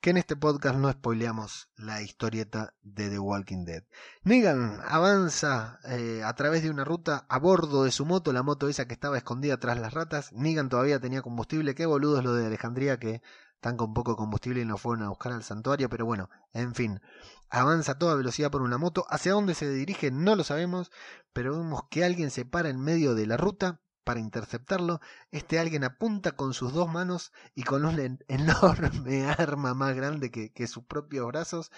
[0.00, 3.84] que en este podcast no spoileamos la historieta de The Walking Dead.
[4.22, 8.68] Negan avanza eh, a través de una ruta a bordo de su moto, la moto
[8.68, 10.32] esa que estaba escondida tras las ratas.
[10.32, 13.22] Negan todavía tenía combustible, qué boludo es lo de Alejandría que
[13.54, 17.00] están con poco combustible y no fueron a buscar al santuario, pero bueno, en fin,
[17.48, 19.06] avanza a toda velocidad por una moto.
[19.08, 20.10] ¿Hacia dónde se dirige?
[20.10, 20.92] No lo sabemos,
[21.32, 25.00] pero vemos que alguien se para en medio de la ruta para interceptarlo,
[25.32, 30.66] este alguien apunta con sus dos manos y con una enorme arma más grande que,
[30.68, 31.72] sus propios brazos,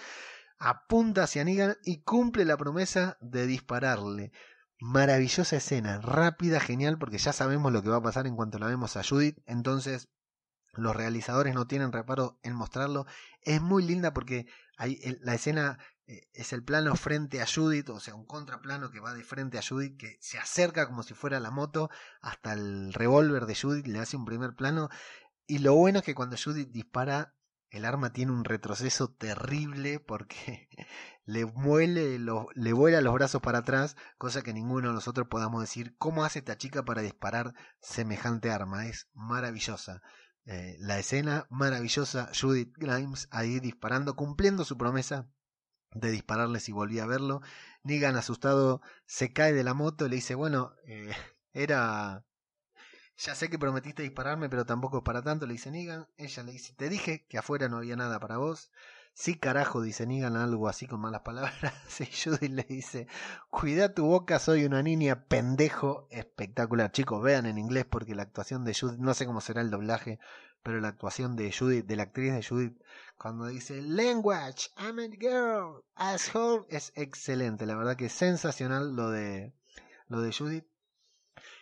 [0.59, 4.31] apunta hacia Negan y cumple la promesa de dispararle.
[4.79, 8.67] Maravillosa escena, rápida, genial, porque ya sabemos lo que va a pasar en cuanto la
[8.67, 10.09] vemos a Judith, entonces
[10.73, 13.07] los realizadores no tienen reparo en mostrarlo.
[13.41, 14.45] Es muy linda porque
[14.77, 18.99] hay, la escena eh, es el plano frente a Judith, o sea, un contraplano que
[18.99, 22.93] va de frente a Judith, que se acerca como si fuera la moto hasta el
[22.93, 24.89] revólver de Judith, le hace un primer plano.
[25.45, 27.35] Y lo bueno es que cuando Judith dispara,
[27.69, 30.67] el arma tiene un retroceso terrible porque
[31.25, 35.95] le muele, le vuela los brazos para atrás, cosa que ninguno de nosotros podamos decir
[35.99, 38.87] cómo hace esta chica para disparar semejante arma.
[38.87, 40.01] Es maravillosa.
[40.45, 45.29] Eh, la escena maravillosa, Judith Grimes ahí disparando, cumpliendo su promesa
[45.93, 47.41] de dispararle si volvía a verlo.
[47.83, 51.11] Negan asustado se cae de la moto y le dice, bueno, eh,
[51.53, 52.25] era...
[53.17, 56.07] Ya sé que prometiste dispararme, pero tampoco es para tanto, le dice Negan.
[56.15, 58.71] Ella le dice, te dije que afuera no había nada para vos.
[59.13, 61.73] Sí, carajo, dice Negan algo así con malas palabras.
[61.99, 63.07] Y Judith le dice,
[63.49, 66.93] cuida tu boca, soy una niña pendejo espectacular.
[66.93, 70.19] Chicos, vean en inglés porque la actuación de Judith, no sé cómo será el doblaje,
[70.63, 72.81] pero la actuación de Judith, de la actriz de Judith,
[73.17, 77.65] cuando dice language, I'm a girl, asshole, es excelente.
[77.65, 79.53] La verdad que es sensacional lo de,
[80.07, 80.65] lo de Judith.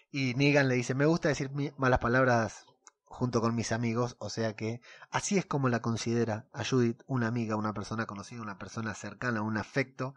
[0.10, 2.66] Y Negan le dice, me gusta decir malas palabras
[3.06, 7.28] junto con mis amigos, o sea que así es como la considera a Judith una
[7.28, 10.16] amiga, una persona conocida, una persona cercana, un afecto.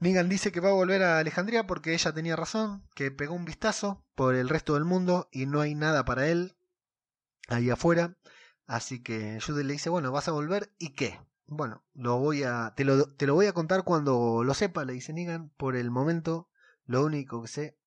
[0.00, 3.44] Negan dice que va a volver a Alejandría porque ella tenía razón, que pegó un
[3.44, 6.56] vistazo por el resto del mundo y no hay nada para él
[7.48, 8.16] ahí afuera.
[8.66, 11.20] Así que Judith le dice, bueno, vas a volver y qué.
[11.46, 14.94] Bueno, lo voy a, te lo, te lo voy a contar cuando lo sepa, le
[14.94, 15.50] dice Negan.
[15.56, 16.48] Por el momento,
[16.86, 17.78] lo único que sé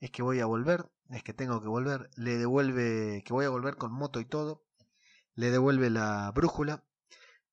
[0.00, 3.50] es que voy a volver es que tengo que volver, le devuelve, que voy a
[3.50, 4.64] volver con moto y todo,
[5.34, 6.84] le devuelve la brújula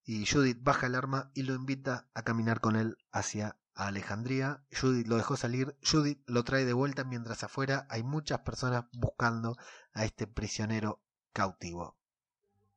[0.03, 4.63] y Judith baja el arma y lo invita a caminar con él hacia Alejandría.
[4.71, 9.57] Judith lo dejó salir, Judith lo trae de vuelta mientras afuera hay muchas personas buscando
[9.93, 11.01] a este prisionero
[11.35, 11.95] cautivo.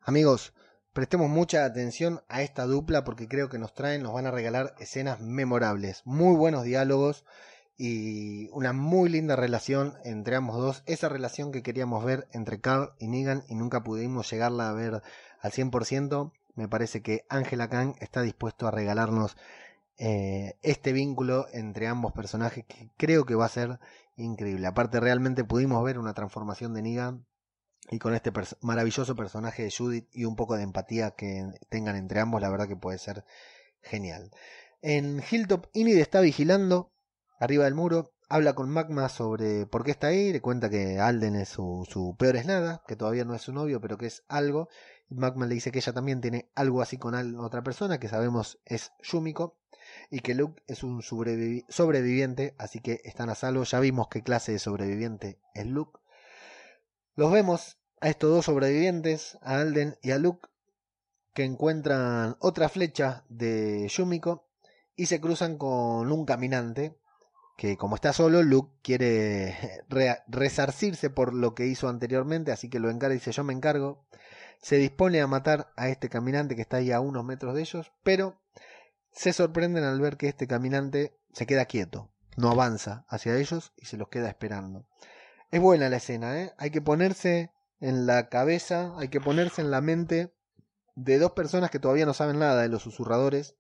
[0.01, 0.53] Amigos,
[0.93, 4.75] prestemos mucha atención a esta dupla porque creo que nos traen, nos van a regalar
[4.81, 7.25] escenas memorables, muy buenos diálogos
[7.77, 12.95] y una muy linda relación entre ambos dos, esa relación que queríamos ver entre Carl
[12.99, 15.03] y Negan y nunca pudimos llegarla a ver
[15.41, 19.37] al 100%, me parece que Angela Kang está dispuesto a regalarnos
[19.99, 23.79] eh, este vínculo entre ambos personajes que creo que va a ser
[24.17, 24.67] increíble.
[24.67, 27.27] Aparte realmente pudimos ver una transformación de Negan
[27.91, 32.20] y con este maravilloso personaje de Judith y un poco de empatía que tengan entre
[32.20, 33.24] ambos, la verdad que puede ser
[33.82, 34.30] genial.
[34.82, 36.93] En Hilltop, Inid está vigilando
[37.39, 41.36] arriba del muro, habla con Magma sobre por qué está ahí, le cuenta que Alden
[41.36, 44.24] es su, su peor es nada, que todavía no es su novio, pero que es
[44.28, 44.68] algo.
[45.09, 48.59] Y Magma le dice que ella también tiene algo así con otra persona, que sabemos
[48.66, 49.57] es Yumiko,
[50.11, 53.64] y que Luke es un sobreviviente, así que están a salvo.
[53.64, 55.99] Ya vimos qué clase de sobreviviente es Luke.
[57.19, 60.49] Los vemos a estos dos sobrevivientes, a Alden y a Luke,
[61.35, 64.47] que encuentran otra flecha de Yumiko
[64.95, 66.97] y se cruzan con un caminante
[67.57, 69.83] que como está solo, Luke quiere
[70.29, 74.07] resarcirse por lo que hizo anteriormente, así que lo encarga y dice yo me encargo.
[74.62, 77.91] Se dispone a matar a este caminante que está ahí a unos metros de ellos,
[78.05, 78.41] pero
[79.11, 83.87] se sorprenden al ver que este caminante se queda quieto, no avanza hacia ellos y
[83.87, 84.87] se los queda esperando.
[85.51, 86.55] Es buena la escena, ¿eh?
[86.59, 90.34] hay que ponerse en la cabeza, hay que ponerse en la mente
[90.94, 93.57] de dos personas que todavía no saben nada de los susurradores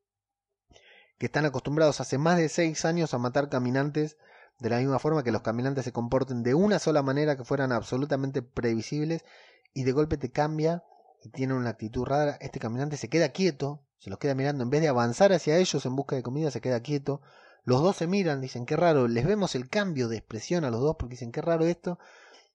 [1.18, 4.18] que están acostumbrados hace más de seis años a matar caminantes
[4.58, 7.72] de la misma forma que los caminantes se comporten de una sola manera que fueran
[7.72, 9.24] absolutamente previsibles
[9.72, 10.84] y de golpe te cambia
[11.22, 12.36] y tiene una actitud rara.
[12.40, 15.86] Este caminante se queda quieto, se los queda mirando, en vez de avanzar hacia ellos
[15.86, 17.20] en busca de comida, se queda quieto.
[17.68, 20.80] Los dos se miran, dicen qué raro, les vemos el cambio de expresión a los
[20.80, 21.98] dos porque dicen qué raro esto,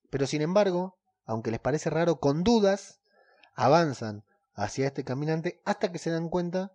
[0.09, 0.97] pero sin embargo,
[1.27, 2.99] aunque les parece raro, con dudas
[3.53, 4.23] avanzan
[4.55, 6.71] hacia este caminante hasta que se dan cuenta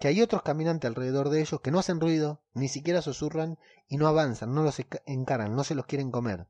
[0.00, 3.98] que hay otros caminantes alrededor de ellos que no hacen ruido, ni siquiera susurran y
[3.98, 6.46] no avanzan, no los encaran, no se los quieren comer,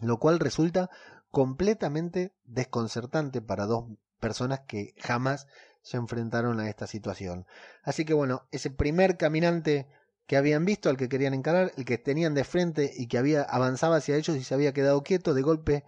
[0.00, 0.90] lo cual resulta
[1.30, 3.84] completamente desconcertante para dos
[4.18, 5.46] personas que jamás
[5.82, 7.46] se enfrentaron a esta situación.
[7.84, 9.86] Así que bueno, ese primer caminante
[10.26, 13.42] que habían visto, al que querían encarar, el que tenían de frente y que había
[13.42, 15.84] avanzaba hacia ellos y se había quedado quieto, de golpe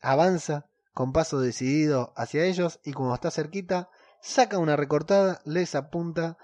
[0.00, 6.36] avanza con paso decidido hacia ellos y como está cerquita, saca una recortada, les apunta,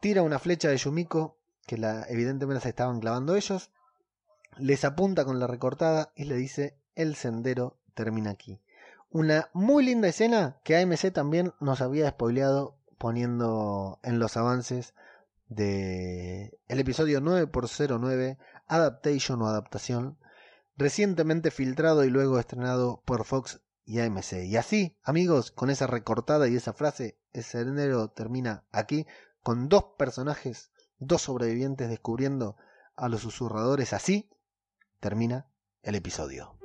[0.00, 3.70] tira una flecha de Yumiko, que la, evidentemente se estaban clavando ellos,
[4.56, 8.60] les apunta con la recortada y le dice, el sendero termina aquí.
[9.10, 14.94] Una muy linda escena que AMC también nos había spoileado poniendo en los avances
[15.48, 20.18] de el episodio 9x09, Adaptation o Adaptación,
[20.76, 24.44] recientemente filtrado y luego estrenado por Fox y AMC.
[24.44, 29.06] Y así, amigos, con esa recortada y esa frase, ese sendero termina aquí,
[29.42, 32.56] con dos personajes, dos sobrevivientes descubriendo
[32.96, 33.92] a los susurradores.
[33.92, 34.28] Así
[35.00, 35.46] termina
[35.82, 36.56] el episodio.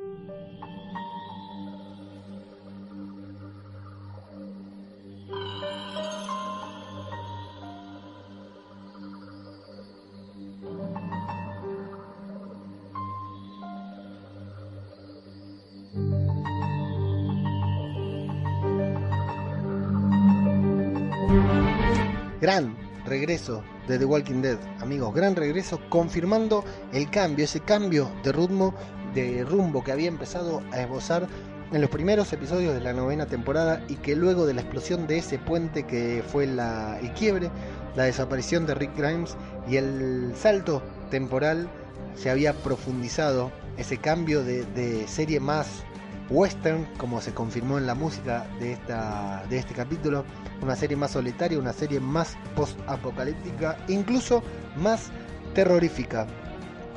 [23.12, 28.74] Regreso de The Walking Dead, amigos, gran regreso confirmando el cambio, ese cambio de ritmo,
[29.14, 31.28] de rumbo que había empezado a esbozar
[31.74, 35.18] en los primeros episodios de la novena temporada y que luego de la explosión de
[35.18, 37.52] ese puente que fue la, el quiebre,
[37.98, 39.36] la desaparición de Rick Grimes
[39.68, 41.70] y el salto temporal
[42.16, 45.84] se había profundizado ese cambio de, de serie más
[46.32, 50.26] western, como se confirmó en la música de, esta, de este capítulo,
[50.62, 54.42] una serie más solitaria, una serie más post-apocalíptica, incluso
[54.78, 55.12] más
[55.54, 56.28] terrorífica,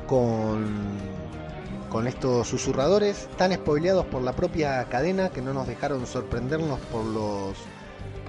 [0.07, 0.97] con,
[1.89, 7.03] con estos susurradores tan spoileados por la propia cadena que no nos dejaron sorprendernos por
[7.03, 7.57] los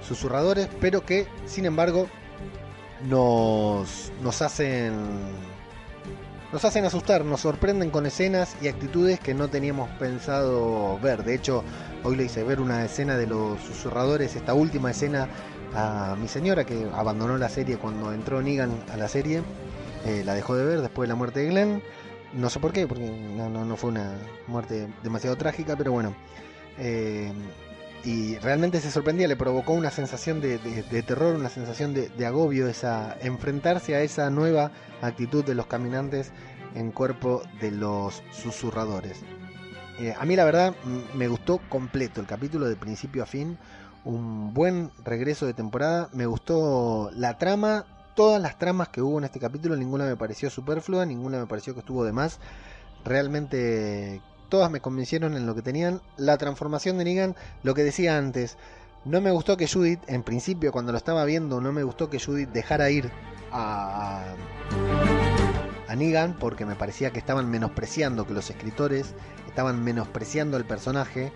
[0.07, 2.07] susurradores, pero que sin embargo
[3.05, 4.93] nos, nos hacen
[6.51, 11.23] nos hacen asustar, nos sorprenden con escenas y actitudes que no teníamos pensado ver.
[11.23, 11.63] De hecho,
[12.03, 15.27] hoy le hice ver una escena de los susurradores, esta última escena
[15.75, 19.41] a mi señora que abandonó la serie cuando entró Negan a la serie.
[20.05, 21.83] Eh, la dejó de ver después de la muerte de Glenn.
[22.33, 24.13] No sé por qué, porque no, no, fue una
[24.47, 26.13] muerte demasiado trágica, pero bueno.
[26.77, 27.31] Eh,
[28.03, 30.57] y realmente se sorprendía, le provocó una sensación de,
[31.05, 34.71] terror, una sensación de, agobio, esa, enfrentarse a esa nueva
[35.01, 36.31] actitud de los caminantes
[36.75, 39.23] en cuerpo de los susurradores.
[39.99, 40.75] Eh, a mí la verdad
[41.15, 43.57] me gustó completo el capítulo de principio a fin,
[44.05, 47.85] un buen regreso de temporada, me gustó la trama,
[48.15, 51.73] todas las tramas que hubo en este capítulo, ninguna me pareció superflua, ninguna me pareció
[51.73, 52.39] que estuvo de más,
[53.03, 56.01] realmente todas me convencieron en lo que tenían.
[56.17, 58.57] La transformación de Negan, lo que decía antes,
[59.05, 62.19] no me gustó que Judith, en principio cuando lo estaba viendo, no me gustó que
[62.19, 63.09] Judith dejara ir
[63.51, 64.33] a,
[65.87, 69.13] a Negan porque me parecía que estaban menospreciando, que los escritores
[69.47, 71.31] estaban menospreciando al personaje,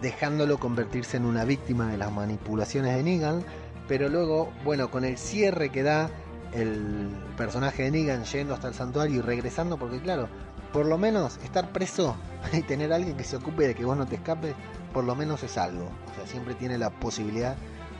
[0.00, 3.44] dejándolo convertirse en una víctima de las manipulaciones de Negan.
[3.88, 6.10] Pero luego, bueno, con el cierre que da
[6.52, 10.28] el personaje de Negan yendo hasta el santuario y regresando, porque claro,
[10.72, 12.16] por lo menos estar preso
[12.52, 14.54] y tener a alguien que se ocupe de que vos no te escapes,
[14.92, 15.84] por lo menos es algo.
[16.10, 17.56] O sea, siempre tiene la posibilidad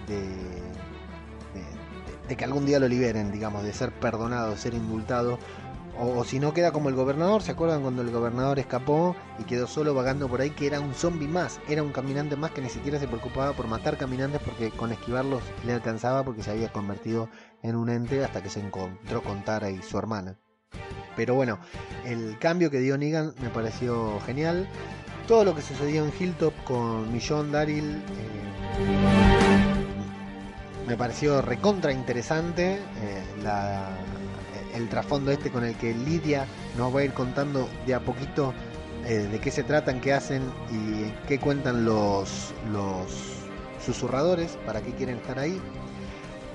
[0.06, 0.28] de,
[2.36, 5.38] que algún día lo liberen, digamos, de ser perdonado, de ser indultado.
[5.98, 9.66] O, si no queda como el gobernador, ¿se acuerdan cuando el gobernador escapó y quedó
[9.66, 10.50] solo vagando por ahí?
[10.50, 13.66] Que era un zombie más, era un caminante más que ni siquiera se preocupaba por
[13.66, 17.28] matar caminantes porque con esquivarlos le alcanzaba porque se había convertido
[17.62, 20.38] en un ente hasta que se encontró con Tara y su hermana.
[21.16, 21.58] Pero bueno,
[22.04, 24.66] el cambio que dio Negan me pareció genial.
[25.26, 28.00] Todo lo que sucedió en Hilltop con Millón Daryl eh,
[30.86, 32.74] me pareció recontra interesante.
[32.74, 33.22] Eh,
[34.74, 36.46] el trasfondo este con el que Lidia
[36.76, 38.54] nos va a ir contando de a poquito
[39.06, 43.06] eh, de qué se tratan, qué hacen y qué cuentan los, los
[43.84, 45.60] susurradores, para qué quieren estar ahí.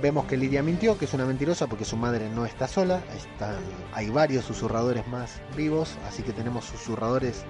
[0.02, 3.02] Vemos que Lidia mintió, que es una mentirosa porque su madre no está sola.
[3.16, 3.56] Están,
[3.94, 7.44] hay varios susurradores más vivos, así que tenemos susurradores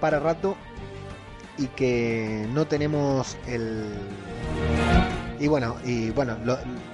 [0.00, 0.56] para rato.
[1.58, 3.84] Y que no tenemos el.
[5.38, 6.36] Y bueno, y bueno,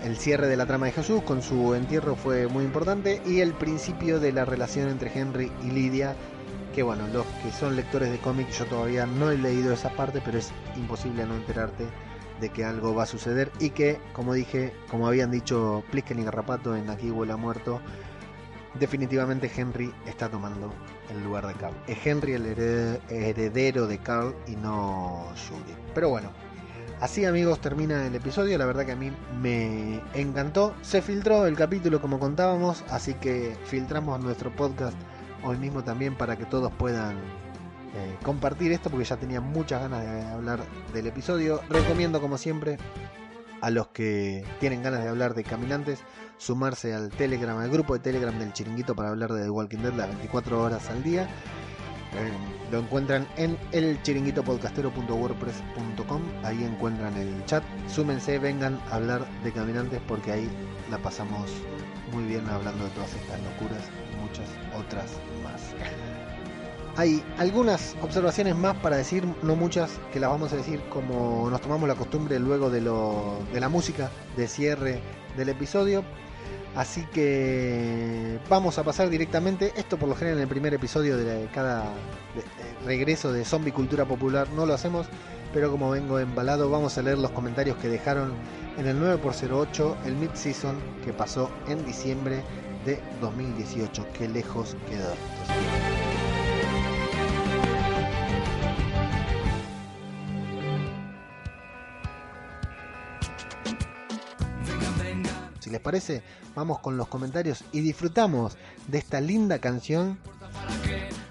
[0.05, 3.21] el cierre de la trama de Jesús con su entierro fue muy importante.
[3.27, 6.15] Y el principio de la relación entre Henry y Lidia.
[6.75, 10.23] Que bueno, los que son lectores de cómics, yo todavía no he leído esa parte,
[10.25, 11.87] pero es imposible no enterarte
[12.43, 16.25] de que algo va a suceder y que, como dije, como habían dicho Plisken y
[16.25, 17.81] Garrapato en Aquí huele muerto,
[18.79, 20.73] definitivamente Henry está tomando
[21.09, 21.75] el lugar de Carl.
[21.87, 22.47] Es Henry el
[23.09, 25.75] heredero de Carl y no Judy.
[25.95, 26.31] Pero bueno,
[27.01, 28.59] así amigos termina el episodio.
[28.59, 30.75] La verdad que a mí me encantó.
[30.83, 34.97] Se filtró el capítulo como contábamos, así que filtramos nuestro podcast
[35.45, 37.17] hoy mismo también para que todos puedan
[37.95, 41.61] eh, compartir esto porque ya tenía muchas ganas de hablar del episodio.
[41.69, 42.79] Recomiendo como siempre
[43.61, 46.01] a los que tienen ganas de hablar de caminantes
[46.37, 49.95] sumarse al Telegram, al grupo de Telegram del Chiringuito para hablar de The Walking Dead
[49.95, 51.29] las 24 horas al día.
[52.15, 52.31] Eh,
[52.71, 56.23] lo encuentran en el chiringuitopodcastero.wordpress.com.
[56.45, 57.65] Ahí encuentran el chat.
[57.89, 60.51] Súmense, vengan a hablar de caminantes porque ahí
[60.91, 61.51] la pasamos
[62.13, 65.19] muy bien hablando de todas estas locuras y muchas otras.
[66.97, 71.61] Hay algunas observaciones más para decir, no muchas, que las vamos a decir como nos
[71.61, 75.01] tomamos la costumbre luego de, la música de cierre
[75.37, 76.05] del episodio.
[76.75, 81.49] Así que vamos a pasar directamente, esto por lo general en el primer episodio de
[81.53, 81.85] cada
[82.87, 85.07] regreso de Zombie Cultura Popular no lo hacemos,
[85.53, 88.33] pero como vengo embalado vamos a leer los comentarios que dejaron
[88.79, 92.43] en el 9x08, el mid-season que pasó en diciembre
[92.87, 94.07] de 2018.
[94.15, 96.02] Qué lejos quedó.
[105.73, 106.23] Les parece,
[106.55, 108.57] vamos con los comentarios y disfrutamos
[108.87, 110.19] de esta linda canción.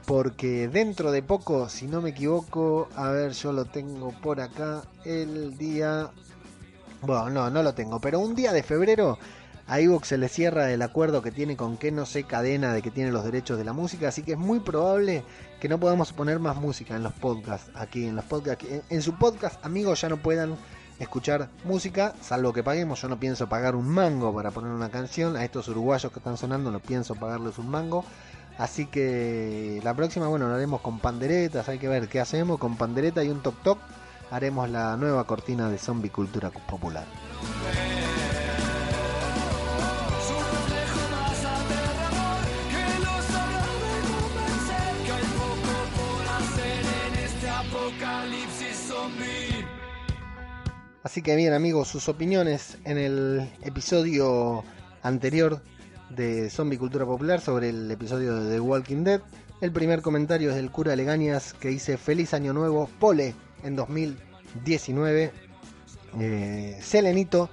[0.05, 4.83] Porque dentro de poco, si no me equivoco, a ver, yo lo tengo por acá,
[5.05, 6.09] el día...
[7.01, 9.17] Bueno, no, no lo tengo, pero un día de febrero
[9.71, 12.81] a Evox se le cierra el acuerdo que tiene con que no sé cadena de
[12.81, 15.23] que tiene los derechos de la música, así que es muy probable
[15.61, 19.17] que no podamos poner más música en los podcasts aquí, en los podcasts, en, su
[19.17, 20.57] podcast amigos ya no puedan
[21.01, 25.35] escuchar música, salvo que paguemos, yo no pienso pagar un mango para poner una canción,
[25.35, 28.05] a estos uruguayos que están sonando no pienso pagarles un mango,
[28.57, 32.77] así que la próxima, bueno, lo haremos con panderetas, hay que ver qué hacemos, con
[32.77, 33.79] pandereta y un toc toc,
[34.29, 37.05] haremos la nueva cortina de Zombie Cultura Popular.
[51.11, 54.63] Así que bien amigos, sus opiniones en el episodio
[55.03, 55.61] anterior
[56.09, 59.21] de Zombie Cultura Popular sobre el episodio de The Walking Dead.
[59.59, 65.33] El primer comentario es del cura Legañas que dice feliz año nuevo, Pole en 2019.
[66.17, 67.49] Eh, Selenito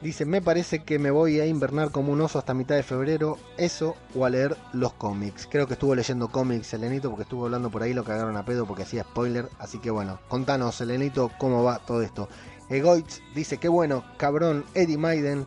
[0.00, 3.38] dice me parece que me voy a invernar como un oso hasta mitad de febrero,
[3.56, 5.48] eso o a leer los cómics.
[5.50, 8.66] Creo que estuvo leyendo cómics Selenito porque estuvo hablando por ahí, lo cagaron a pedo
[8.66, 9.48] porque hacía spoiler.
[9.58, 12.28] Así que bueno, contanos Selenito cómo va todo esto.
[12.68, 15.46] Egoitz dice que bueno, cabrón, Eddie Maiden,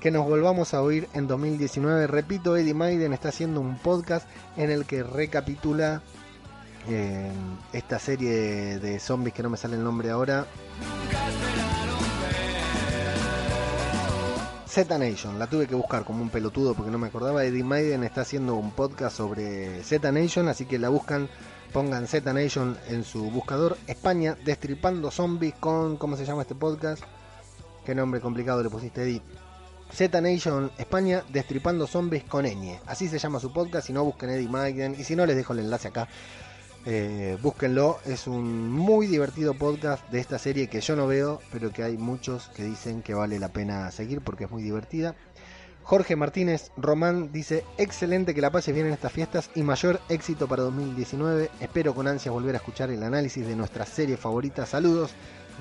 [0.00, 2.06] que nos volvamos a oír en 2019.
[2.06, 6.02] Repito, Eddie Maiden está haciendo un podcast en el que recapitula
[6.88, 7.30] eh,
[7.72, 10.46] esta serie de zombies que no me sale el nombre ahora.
[14.66, 17.44] Z Nation, la tuve que buscar como un pelotudo porque no me acordaba.
[17.44, 21.28] Eddie Maiden está haciendo un podcast sobre Z Nation, así que la buscan
[21.72, 23.78] Pongan Z Nation en su buscador.
[23.86, 25.96] España, destripando zombies con.
[25.96, 27.02] ¿Cómo se llama este podcast?
[27.86, 29.22] Qué nombre complicado le pusiste, Eddie.
[29.90, 32.78] Z Nation España, destripando zombies con Eñe.
[32.86, 33.86] Así se llama su podcast.
[33.86, 34.96] Si no, busquen Eddie Maiden.
[34.98, 36.08] Y si no, les dejo el enlace acá.
[36.84, 38.00] Eh, búsquenlo.
[38.04, 41.96] Es un muy divertido podcast de esta serie que yo no veo, pero que hay
[41.96, 45.14] muchos que dicen que vale la pena seguir porque es muy divertida.
[45.84, 50.46] Jorge Martínez Román dice, excelente que la pases bien en estas fiestas y mayor éxito
[50.46, 51.50] para 2019.
[51.60, 54.64] Espero con ansias volver a escuchar el análisis de nuestra serie favorita.
[54.64, 55.12] Saludos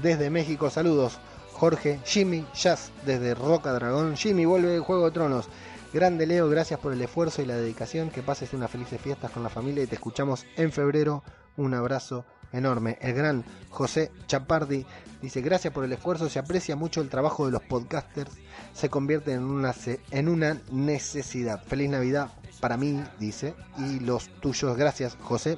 [0.01, 1.19] desde México, saludos.
[1.53, 4.15] Jorge, Jimmy, Jazz desde Roca Dragón.
[4.15, 5.49] Jimmy, vuelve Juego de Tronos.
[5.93, 8.09] Grande Leo, gracias por el esfuerzo y la dedicación.
[8.09, 11.23] Que pases unas felices fiestas con la familia y te escuchamos en febrero.
[11.57, 12.97] Un abrazo enorme.
[13.01, 14.85] El gran José Chapardi
[15.21, 18.31] dice, gracias por el esfuerzo, se aprecia mucho el trabajo de los podcasters,
[18.73, 19.73] se convierte en una,
[20.11, 21.63] en una necesidad.
[21.63, 25.57] Feliz Navidad para mí, dice, y los tuyos, gracias José.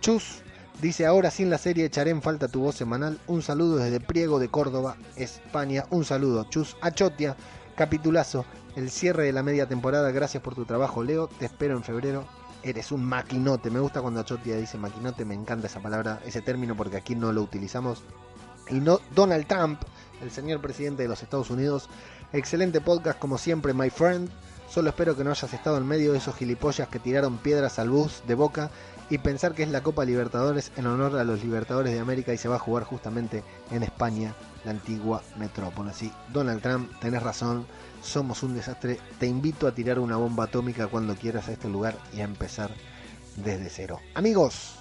[0.00, 0.42] Chus
[0.80, 3.18] dice, ahora sin la serie echaré en falta tu voz semanal.
[3.26, 5.84] Un saludo desde Priego de Córdoba, España.
[5.90, 7.36] Un saludo, Chus Achotia,
[7.76, 8.44] capitulazo.
[8.76, 11.28] El cierre de la media temporada, gracias por tu trabajo, Leo.
[11.28, 12.26] Te espero en febrero
[12.64, 13.70] eres un maquinote.
[13.70, 17.32] Me gusta cuando Achotia dice maquinote, me encanta esa palabra, ese término, porque aquí no
[17.32, 18.02] lo utilizamos.
[18.70, 19.80] Y no Donald Trump,
[20.22, 21.88] el señor presidente de los Estados Unidos.
[22.32, 24.30] Excelente podcast, como siempre, my friend.
[24.68, 27.90] Solo espero que no hayas estado en medio de esos gilipollas que tiraron piedras al
[27.90, 28.70] bus de boca
[29.10, 32.38] y pensar que es la Copa Libertadores en honor a los Libertadores de América y
[32.38, 34.34] se va a jugar justamente en España,
[34.64, 35.90] la antigua metrópoli.
[35.92, 37.66] Sí, Donald Trump, tenés razón,
[38.02, 38.98] somos un desastre.
[39.18, 42.70] Te invito a tirar una bomba atómica cuando quieras a este lugar y a empezar
[43.36, 44.00] desde cero.
[44.14, 44.76] Amigos,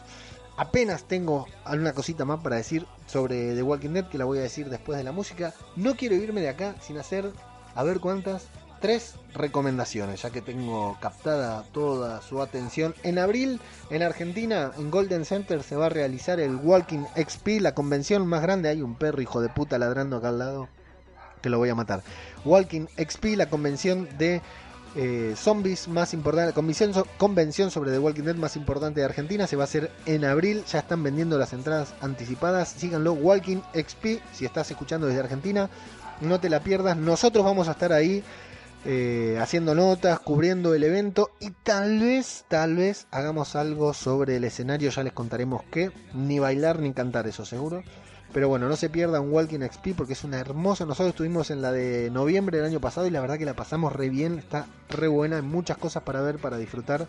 [0.58, 4.44] apenas tengo alguna cosita más para decir sobre The Walking Dead que la voy a
[4.44, 5.54] decir después de la música.
[5.76, 7.32] No quiero irme de acá sin hacer,
[7.76, 8.48] a ver cuántas,
[8.84, 12.94] tres recomendaciones, ya que tengo captada toda su atención.
[13.04, 17.74] En abril, en Argentina, en Golden Center, se va a realizar el Walking XP, la
[17.74, 18.68] convención más grande.
[18.68, 20.68] Hay un perro hijo de puta ladrando acá al lado
[21.42, 22.04] que lo voy a matar.
[22.44, 24.42] Walking XP, la convención de
[24.98, 29.48] eh, zombies más importante, la convención, convención sobre The Walking Dead más importante de Argentina,
[29.48, 34.22] se va a hacer en abril, ya están vendiendo las entradas anticipadas, síganlo, Walking XP,
[34.34, 35.70] si estás escuchando desde Argentina,
[36.22, 38.24] no te la pierdas, nosotros vamos a estar ahí
[38.86, 44.44] eh, haciendo notas, cubriendo el evento y tal vez, tal vez hagamos algo sobre el
[44.44, 47.84] escenario, ya les contaremos qué, ni bailar ni cantar, eso seguro.
[48.34, 50.86] Pero bueno, no se pierdan Walking XP porque es una hermosa.
[50.86, 53.94] Nosotros estuvimos en la de noviembre del año pasado y la verdad que la pasamos
[53.94, 57.08] re bien, está re buena, hay muchas cosas para ver, para disfrutar.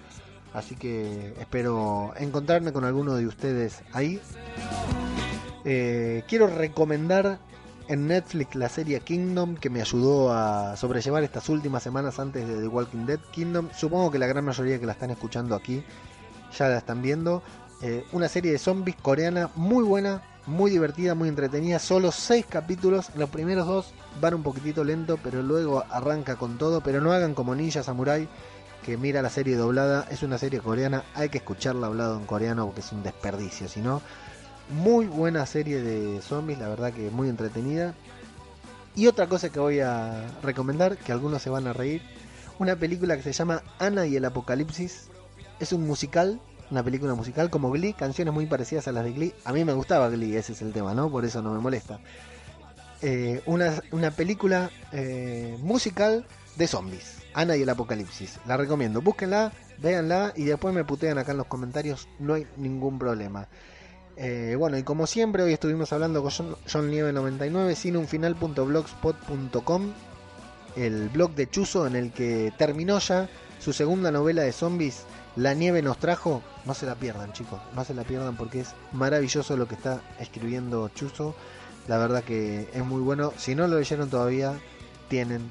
[0.53, 4.21] Así que espero encontrarme con alguno de ustedes ahí.
[5.65, 7.39] Eh, quiero recomendar
[7.89, 12.61] en Netflix la serie Kingdom que me ayudó a sobrellevar estas últimas semanas antes de
[12.61, 13.21] The Walking Dead.
[13.31, 15.85] Kingdom, supongo que la gran mayoría que la están escuchando aquí
[16.57, 17.43] ya la están viendo.
[17.83, 21.79] Eh, una serie de zombies coreana muy buena, muy divertida, muy entretenida.
[21.79, 23.11] Solo 6 capítulos.
[23.17, 26.81] Los primeros dos van un poquitito lento, pero luego arranca con todo.
[26.81, 28.29] Pero no hagan como Ninja Samurai
[28.85, 32.67] que mira la serie doblada, es una serie coreana, hay que escucharla hablado en coreano
[32.67, 34.03] porque es un desperdicio, si no,
[34.75, 37.95] muy buena serie de zombies, la verdad que muy entretenida.
[38.97, 42.03] Y otra cosa que voy a recomendar, que algunos se van a reír,
[42.59, 45.09] una película que se llama Ana y el Apocalipsis,
[45.59, 49.35] es un musical, una película musical como Glee, canciones muy parecidas a las de Glee,
[49.45, 51.11] a mí me gustaba Glee, ese es el tema, ¿no?
[51.11, 52.01] Por eso no me molesta.
[53.03, 56.25] Eh, una, una, película eh, musical
[56.57, 57.19] de zombies.
[57.35, 58.39] Ana y el Apocalipsis.
[58.47, 59.03] La recomiendo.
[59.03, 62.09] Búsquenla, véanla y después me putean acá en los comentarios.
[62.19, 63.49] No hay ningún problema.
[64.17, 67.97] Eh, bueno, y como siempre, hoy estuvimos hablando con John, Nieve 99, sin
[70.77, 73.29] el blog de Chuzo en el que terminó ya
[73.61, 75.03] su segunda novela de zombies.
[75.37, 76.43] La nieve nos trajo.
[76.65, 77.61] No se la pierdan, chicos.
[77.75, 81.35] No se la pierdan porque es maravilloso lo que está escribiendo Chuzo.
[81.89, 83.33] La verdad que es muy bueno.
[83.37, 84.59] Si no lo leyeron todavía,
[85.09, 85.51] tienen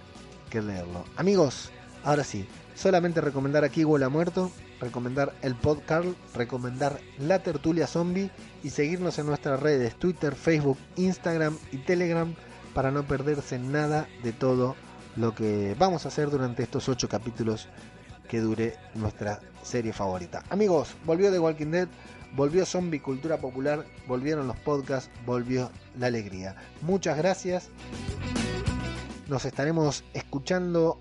[0.61, 1.03] leerlo.
[1.17, 1.71] Amigos,
[2.03, 4.51] ahora sí, solamente recomendar aquí Huela Muerto,
[4.83, 8.29] recomendar el podcast, recomendar la tertulia zombie
[8.63, 12.33] y seguirnos en nuestras redes Twitter, Facebook, Instagram y Telegram
[12.73, 14.75] para no perderse nada de todo
[15.15, 17.67] lo que vamos a hacer durante estos ocho capítulos
[18.27, 20.43] que dure nuestra serie favorita.
[20.49, 21.87] Amigos, volvió The Walking Dead,
[22.35, 26.55] volvió Zombie Cultura Popular, volvieron los podcasts, volvió la alegría.
[26.81, 27.69] Muchas gracias
[29.27, 30.99] nos estaremos escuchando.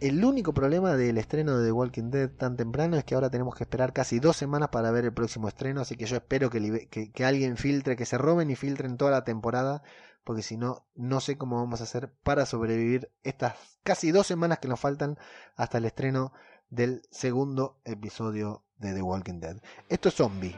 [0.00, 3.54] El único problema del estreno de The Walking Dead tan temprano es que ahora tenemos
[3.54, 7.12] que esperar casi dos semanas para ver el próximo estreno, así que yo espero que,
[7.22, 9.82] alguien filtre, que se roben y filtren toda la temporada,
[10.24, 14.58] porque si no, no sé cómo vamos a hacer para sobrevivir estas casi dos semanas
[14.58, 15.18] que nos faltan
[15.54, 16.32] hasta el estreno
[16.70, 19.58] del segundo episodio de The Walking Dead.
[19.90, 20.56] Esto es Zombie,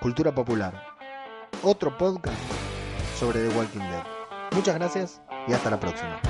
[0.00, 0.82] Cultura Popular,
[1.62, 2.40] otro podcast
[3.18, 4.04] sobre The Walking Dead.
[4.52, 6.22] Muchas gracias y hasta la próxima.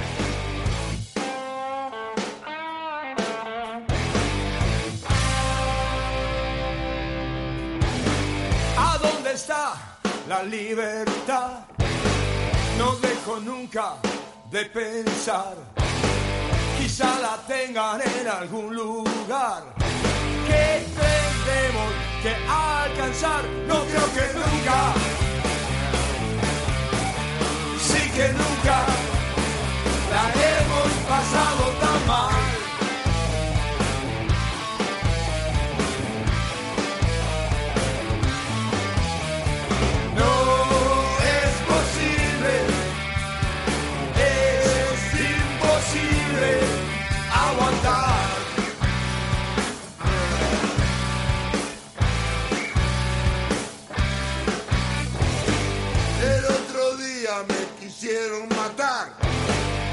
[9.43, 9.75] Está
[10.29, 11.65] la libertad?
[12.79, 13.97] No dejo nunca
[14.53, 15.55] de pensar.
[16.79, 19.63] Quizá la tengan en algún lugar.
[20.49, 20.65] Que
[21.01, 21.91] tendremos
[22.23, 23.43] que alcanzar.
[23.67, 24.79] No creo que nunca.
[27.89, 28.92] Sí que nunca
[58.03, 59.13] quisieron matar.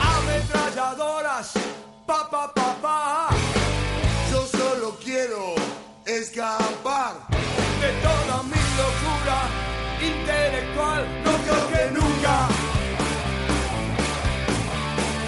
[0.01, 1.53] Ametralladoras,
[2.07, 3.29] pa pa pa pa.
[4.31, 5.53] Yo solo quiero
[6.07, 7.13] escapar
[7.81, 9.39] de toda mi locura
[10.01, 11.01] intelectual.
[11.23, 12.35] No creo que nunca,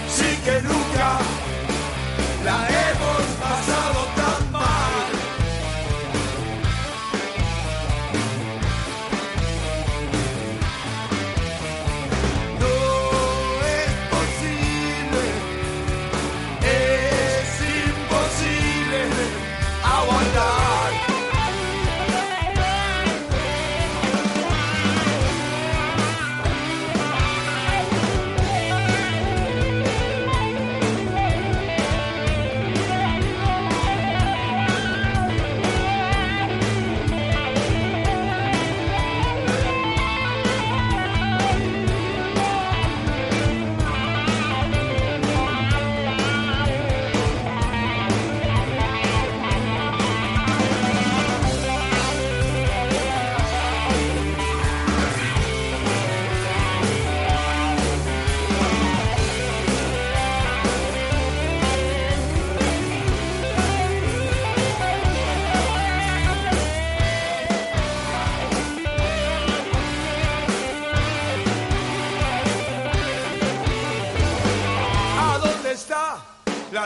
[0.10, 1.31] sí que nunca.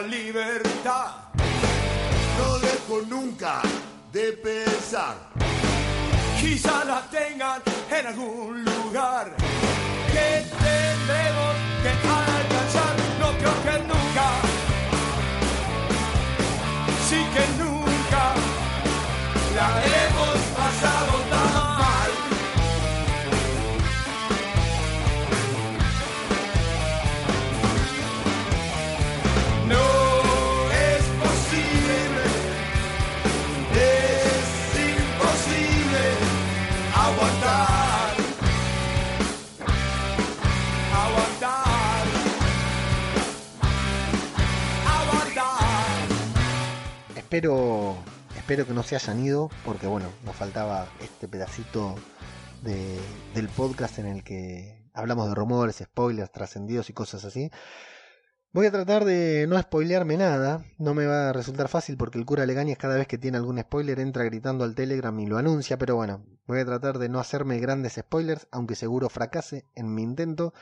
[0.06, 1.12] libertad.
[2.38, 3.62] No dejo nunca
[4.12, 5.16] de pensar.
[6.40, 9.36] Quizá la tengan en algún lugar
[10.12, 12.96] que tenemos que alcanzar.
[13.20, 14.28] No creo que nunca,
[17.10, 18.34] sí que nunca
[19.56, 21.65] la hemos pasado
[47.36, 47.98] Espero,
[48.38, 51.94] espero que no se hayan ido, porque bueno, nos faltaba este pedacito
[52.64, 52.98] de-
[53.34, 57.52] del podcast en el que hablamos de rumores, spoilers, trascendidos y cosas así.
[58.54, 62.26] Voy a tratar de no spoilearme nada, no me va a resultar fácil porque el
[62.26, 65.78] cura Legañas cada vez que tiene algún spoiler entra gritando al Telegram y lo anuncia,
[65.78, 70.04] pero bueno, voy a tratar de no hacerme grandes spoilers, aunque seguro fracase en mi
[70.04, 70.54] intento.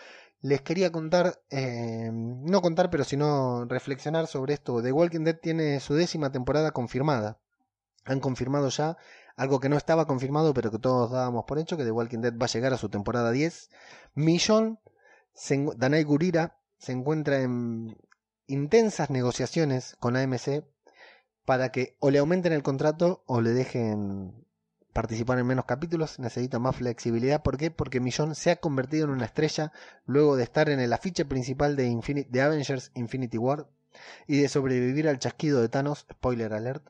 [0.44, 4.84] Les quería contar, eh, no contar, pero sino reflexionar sobre esto.
[4.84, 7.40] The Walking Dead tiene su décima temporada confirmada.
[8.04, 8.98] Han confirmado ya
[9.38, 12.34] algo que no estaba confirmado, pero que todos dábamos por hecho, que The Walking Dead
[12.38, 13.70] va a llegar a su temporada 10.
[14.16, 14.80] Millón,
[15.78, 17.98] Danai Gurira se encuentra en
[18.48, 20.66] intensas negociaciones con AMC
[21.46, 24.46] para que o le aumenten el contrato o le dejen
[24.94, 27.42] participar en menos capítulos, necesita más flexibilidad.
[27.42, 27.72] ¿Por qué?
[27.72, 29.74] Porque Millón se ha convertido en una estrella
[30.06, 33.68] luego de estar en el afiche principal de, Avengers Infinity War
[34.28, 36.88] y de sobrevivir al chasquido de Thanos, spoiler alert.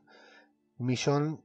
[0.78, 1.42] Millón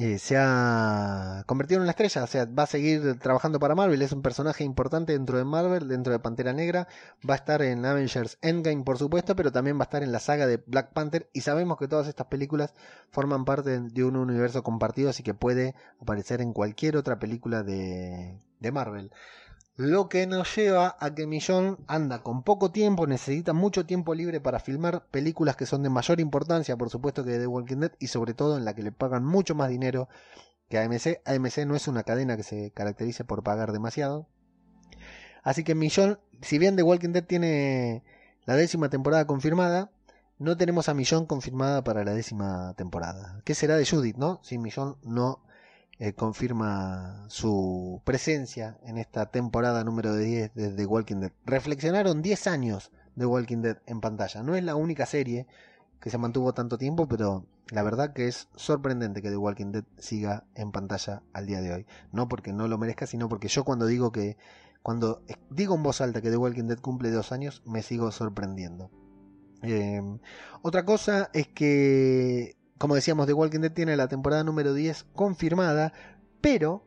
[0.00, 4.00] eh, se ha convertido en una estrella, o sea, va a seguir trabajando para Marvel,
[4.00, 6.86] es un personaje importante dentro de Marvel, dentro de Pantera Negra,
[7.28, 10.20] va a estar en Avengers Endgame, por supuesto, pero también va a estar en la
[10.20, 12.74] saga de Black Panther y sabemos que todas estas películas
[13.10, 18.38] forman parte de un universo compartido, así que puede aparecer en cualquier otra película de,
[18.60, 19.10] de Marvel.
[19.78, 24.40] Lo que nos lleva a que Millón anda con poco tiempo, necesita mucho tiempo libre
[24.40, 28.08] para filmar películas que son de mayor importancia, por supuesto, que The Walking Dead y
[28.08, 30.08] sobre todo en la que le pagan mucho más dinero
[30.68, 31.20] que AMC.
[31.24, 34.26] AMC no es una cadena que se caracterice por pagar demasiado.
[35.44, 38.02] Así que Millón, si bien The Walking Dead tiene
[38.46, 39.92] la décima temporada confirmada,
[40.40, 43.42] no tenemos a Millón confirmada para la décima temporada.
[43.44, 44.40] ¿Qué será de Judith, no?
[44.42, 45.40] Si Millón no
[45.98, 51.32] eh, confirma su presencia en esta temporada número 10 de The Walking Dead.
[51.44, 54.42] Reflexionaron 10 años de Walking Dead en pantalla.
[54.42, 55.46] No es la única serie
[56.00, 59.84] que se mantuvo tanto tiempo, pero la verdad que es sorprendente que The Walking Dead
[59.98, 61.86] siga en pantalla al día de hoy.
[62.12, 64.36] No porque no lo merezca, sino porque yo cuando digo que
[64.82, 68.90] cuando digo en voz alta que The Walking Dead cumple dos años, me sigo sorprendiendo.
[69.62, 70.00] Eh,
[70.62, 75.92] otra cosa es que como decíamos, The Walking Dead tiene la temporada número 10 confirmada,
[76.40, 76.86] pero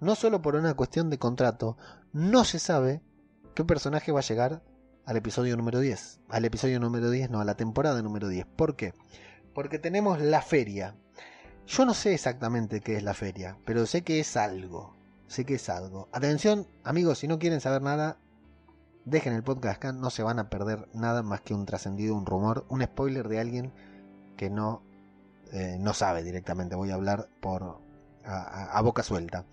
[0.00, 1.76] no solo por una cuestión de contrato,
[2.12, 3.00] no se sabe
[3.54, 4.62] qué personaje va a llegar
[5.06, 6.20] al episodio número 10.
[6.28, 8.46] Al episodio número 10, no, a la temporada número 10.
[8.46, 8.94] ¿Por qué?
[9.54, 10.96] Porque tenemos la feria.
[11.66, 14.96] Yo no sé exactamente qué es la feria, pero sé que es algo.
[15.28, 16.08] Sé que es algo.
[16.12, 18.18] Atención, amigos, si no quieren saber nada,
[19.04, 22.26] dejen el podcast acá, no se van a perder nada más que un trascendido, un
[22.26, 23.72] rumor, un spoiler de alguien
[24.36, 24.82] que no
[25.52, 27.80] eh, no sabe directamente, voy a hablar por
[28.24, 29.44] a, boca suelta.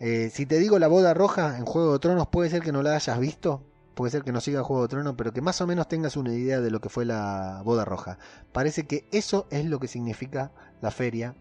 [0.00, 2.82] Eh, si te digo la boda roja en Juego de Tronos, puede ser que no
[2.82, 3.62] la hayas visto,
[3.94, 6.32] puede ser que no siga Juego de Tronos, pero que más o menos tengas una
[6.32, 8.18] idea de lo que fue la boda roja.
[8.52, 11.34] Parece que eso es lo que significa la feria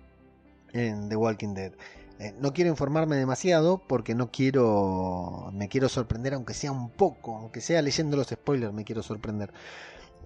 [0.74, 1.74] en The Walking Dead.
[2.20, 7.36] Eh, no quiero informarme demasiado porque no quiero, me quiero sorprender aunque sea un poco,
[7.36, 9.52] aunque sea leyendo los spoilers, me quiero sorprender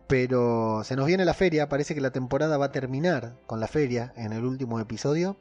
[0.08, 3.68] pero se nos viene la feria, parece que la temporada va a terminar con la
[3.68, 5.38] feria en el último episodio.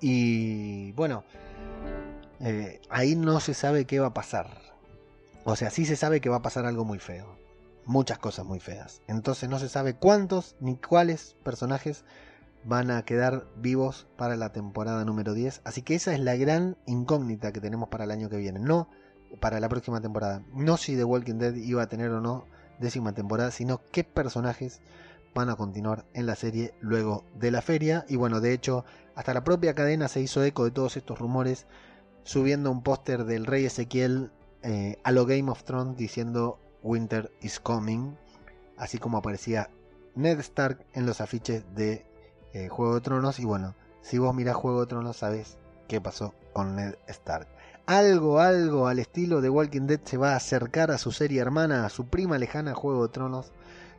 [0.00, 1.24] Y bueno,
[2.40, 4.58] eh, ahí no se sabe qué va a pasar.
[5.44, 7.38] O sea, sí se sabe que va a pasar algo muy feo.
[7.84, 9.02] Muchas cosas muy feas.
[9.06, 12.04] Entonces no se sabe cuántos ni cuáles personajes
[12.64, 15.62] van a quedar vivos para la temporada número 10.
[15.64, 18.58] Así que esa es la gran incógnita que tenemos para el año que viene.
[18.58, 18.88] No
[19.38, 20.42] para la próxima temporada.
[20.52, 22.46] No si The Walking Dead iba a tener o no
[22.80, 24.80] décima temporada, sino qué personajes
[25.34, 28.04] van a continuar en la serie luego de la feria.
[28.08, 28.84] Y bueno, de hecho,
[29.14, 31.66] hasta la propia cadena se hizo eco de todos estos rumores,
[32.24, 34.32] subiendo un póster del rey Ezequiel
[34.62, 38.14] eh, a lo Game of Thrones diciendo Winter is coming,
[38.76, 39.70] así como aparecía
[40.14, 42.06] Ned Stark en los afiches de
[42.52, 43.38] eh, Juego de Tronos.
[43.38, 45.58] Y bueno, si vos mirás Juego de Tronos, sabes
[45.88, 47.46] qué pasó con Ned Stark
[47.86, 51.84] algo, algo al estilo de Walking Dead se va a acercar a su serie hermana,
[51.84, 53.52] a su prima lejana Juego de Tronos,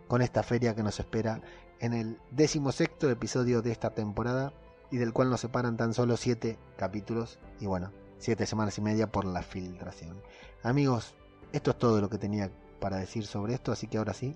[0.07, 1.41] con esta feria que nos espera
[1.79, 4.53] en el decimosexto episodio de esta temporada
[4.91, 9.11] y del cual nos separan tan solo siete capítulos y bueno, siete semanas y media
[9.11, 10.21] por la filtración.
[10.63, 11.15] Amigos,
[11.53, 14.35] esto es todo lo que tenía para decir sobre esto, así que ahora sí,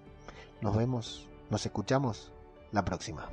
[0.61, 2.31] nos vemos, nos escuchamos
[2.71, 3.29] la próxima.